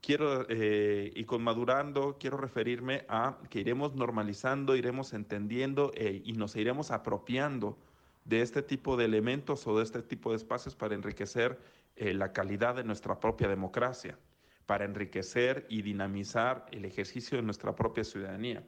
[0.00, 6.32] quiero, eh, y con madurando, quiero referirme a que iremos normalizando, iremos entendiendo eh, y
[6.32, 7.78] nos iremos apropiando
[8.24, 11.58] de este tipo de elementos o de este tipo de espacios para enriquecer
[11.96, 14.18] eh, la calidad de nuestra propia democracia,
[14.66, 18.62] para enriquecer y dinamizar el ejercicio de nuestra propia ciudadanía.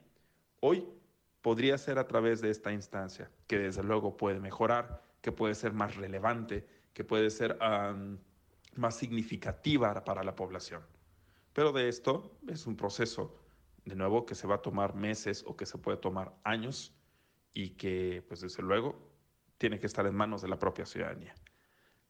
[0.60, 0.86] Hoy
[1.42, 5.72] podría ser a través de esta instancia, que desde luego puede mejorar, que puede ser
[5.72, 7.58] más relevante, que puede ser
[8.76, 10.82] más significativa para la población.
[11.53, 13.36] Pero de esto es un proceso,
[13.84, 16.94] de nuevo, que se va a tomar meses o que se puede tomar años
[17.53, 18.96] y que, pues desde luego,
[19.59, 21.34] tiene que estar en manos de la propia ciudadanía.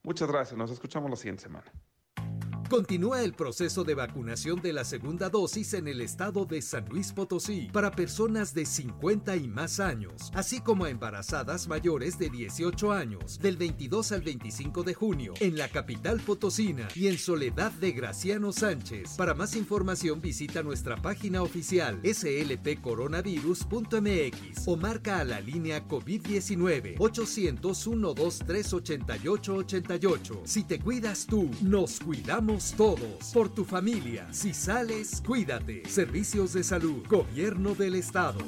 [0.02, 1.72] Muchas gracias, nos escuchamos la siguiente semana.
[2.70, 7.12] Continúa el proceso de vacunación de la segunda dosis en el estado de San Luis
[7.12, 12.92] Potosí para personas de 50 y más años, así como a embarazadas mayores de 18
[12.92, 17.90] años, del 22 al 25 de junio, en la capital potosina y en Soledad de
[17.90, 19.16] Graciano Sánchez.
[19.16, 28.14] Para más información visita nuestra página oficial slpcoronavirus.mx o marca a la línea COVID-19 801
[28.14, 29.64] 23 88
[30.44, 33.32] Si te cuidas tú, nos cuidamos todos.
[33.32, 34.28] Por tu familia.
[34.30, 35.82] Si sales, cuídate.
[35.88, 37.02] Servicios de salud.
[37.08, 38.38] Gobierno del Estado.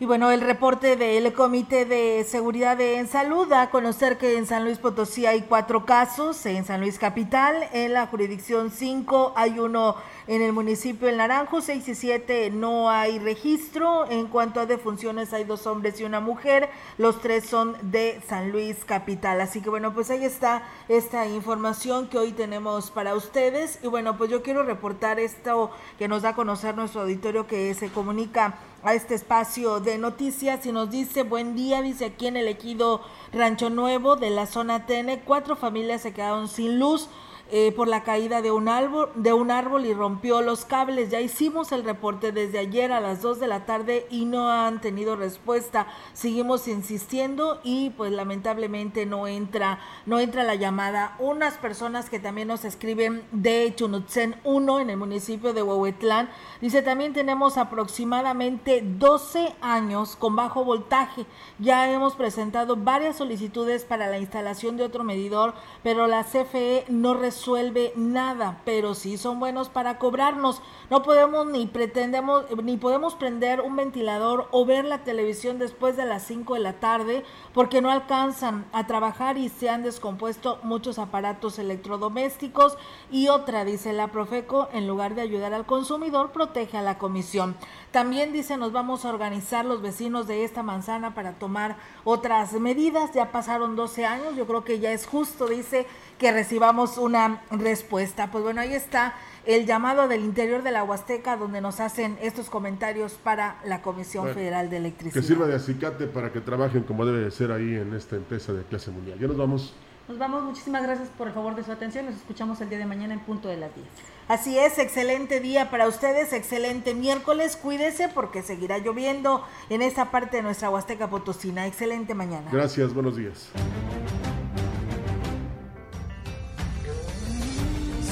[0.00, 4.44] Y bueno, el reporte del Comité de Seguridad en Salud da a conocer que en
[4.44, 9.60] San Luis Potosí hay cuatro casos, en San Luis Capital, en la jurisdicción 5 hay
[9.60, 9.94] uno
[10.26, 14.10] en el municipio El Naranjo, 6 y 7 no hay registro.
[14.10, 18.50] En cuanto a defunciones hay dos hombres y una mujer, los tres son de San
[18.50, 19.40] Luis Capital.
[19.40, 23.78] Así que bueno, pues ahí está esta información que hoy tenemos para ustedes.
[23.82, 27.74] Y bueno, pues yo quiero reportar esto que nos da a conocer nuestro auditorio que
[27.74, 32.36] se comunica a este espacio de noticias y nos dice, buen día, dice aquí en
[32.36, 33.00] el ejido
[33.32, 37.08] Rancho Nuevo de la zona TN, cuatro familias se quedaron sin luz
[37.50, 41.10] eh, por la caída de un, árbol, de un árbol y rompió los cables.
[41.10, 44.80] Ya hicimos el reporte desde ayer a las 2 de la tarde y no han
[44.80, 45.86] tenido respuesta.
[46.14, 51.16] Seguimos insistiendo y pues lamentablemente no entra, no entra la llamada.
[51.18, 56.30] Unas personas que también nos escriben de Chunutzen 1 en el municipio de Huehuetlán,
[56.62, 61.26] dice también tenemos aproximadamente 12 años con bajo voltaje.
[61.58, 67.12] Ya hemos presentado varias solicitudes para la instalación de otro medidor, pero la CFE no
[67.12, 70.62] resuelve resuelve nada, pero sí son buenos para cobrarnos.
[70.88, 76.06] No podemos ni pretendemos ni podemos prender un ventilador o ver la televisión después de
[76.06, 77.22] las 5 de la tarde
[77.52, 82.78] porque no alcanzan a trabajar y se han descompuesto muchos aparatos electrodomésticos
[83.10, 87.56] y otra dice la Profeco en lugar de ayudar al consumidor protege a la comisión.
[87.94, 93.12] También dice nos vamos a organizar los vecinos de esta manzana para tomar otras medidas.
[93.14, 95.86] Ya pasaron 12 años, yo creo que ya es justo, dice
[96.18, 98.32] que recibamos una respuesta.
[98.32, 99.14] Pues bueno, ahí está
[99.46, 104.26] el llamado del interior de la Huasteca donde nos hacen estos comentarios para la Comisión
[104.34, 105.22] Federal de Electricidad.
[105.22, 108.52] Que sirva de acicate para que trabajen como debe de ser ahí en esta empresa
[108.52, 109.20] de clase mundial.
[109.20, 109.72] Ya nos vamos.
[110.08, 112.06] Nos vamos, muchísimas gracias por el favor de su atención.
[112.06, 113.86] Nos escuchamos el día de mañana en punto de las 10.
[114.26, 117.56] Así es, excelente día para ustedes, excelente miércoles.
[117.56, 121.66] Cuídese porque seguirá lloviendo en esta parte de nuestra Huasteca Potosina.
[121.66, 122.48] Excelente mañana.
[122.50, 123.50] Gracias, buenos días.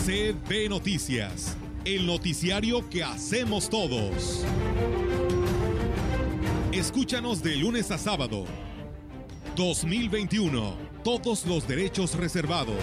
[0.04, 4.44] CB Noticias, el noticiario que hacemos todos.
[6.72, 8.44] Escúchanos de lunes a sábado.
[9.56, 12.82] 2021, todos los derechos reservados.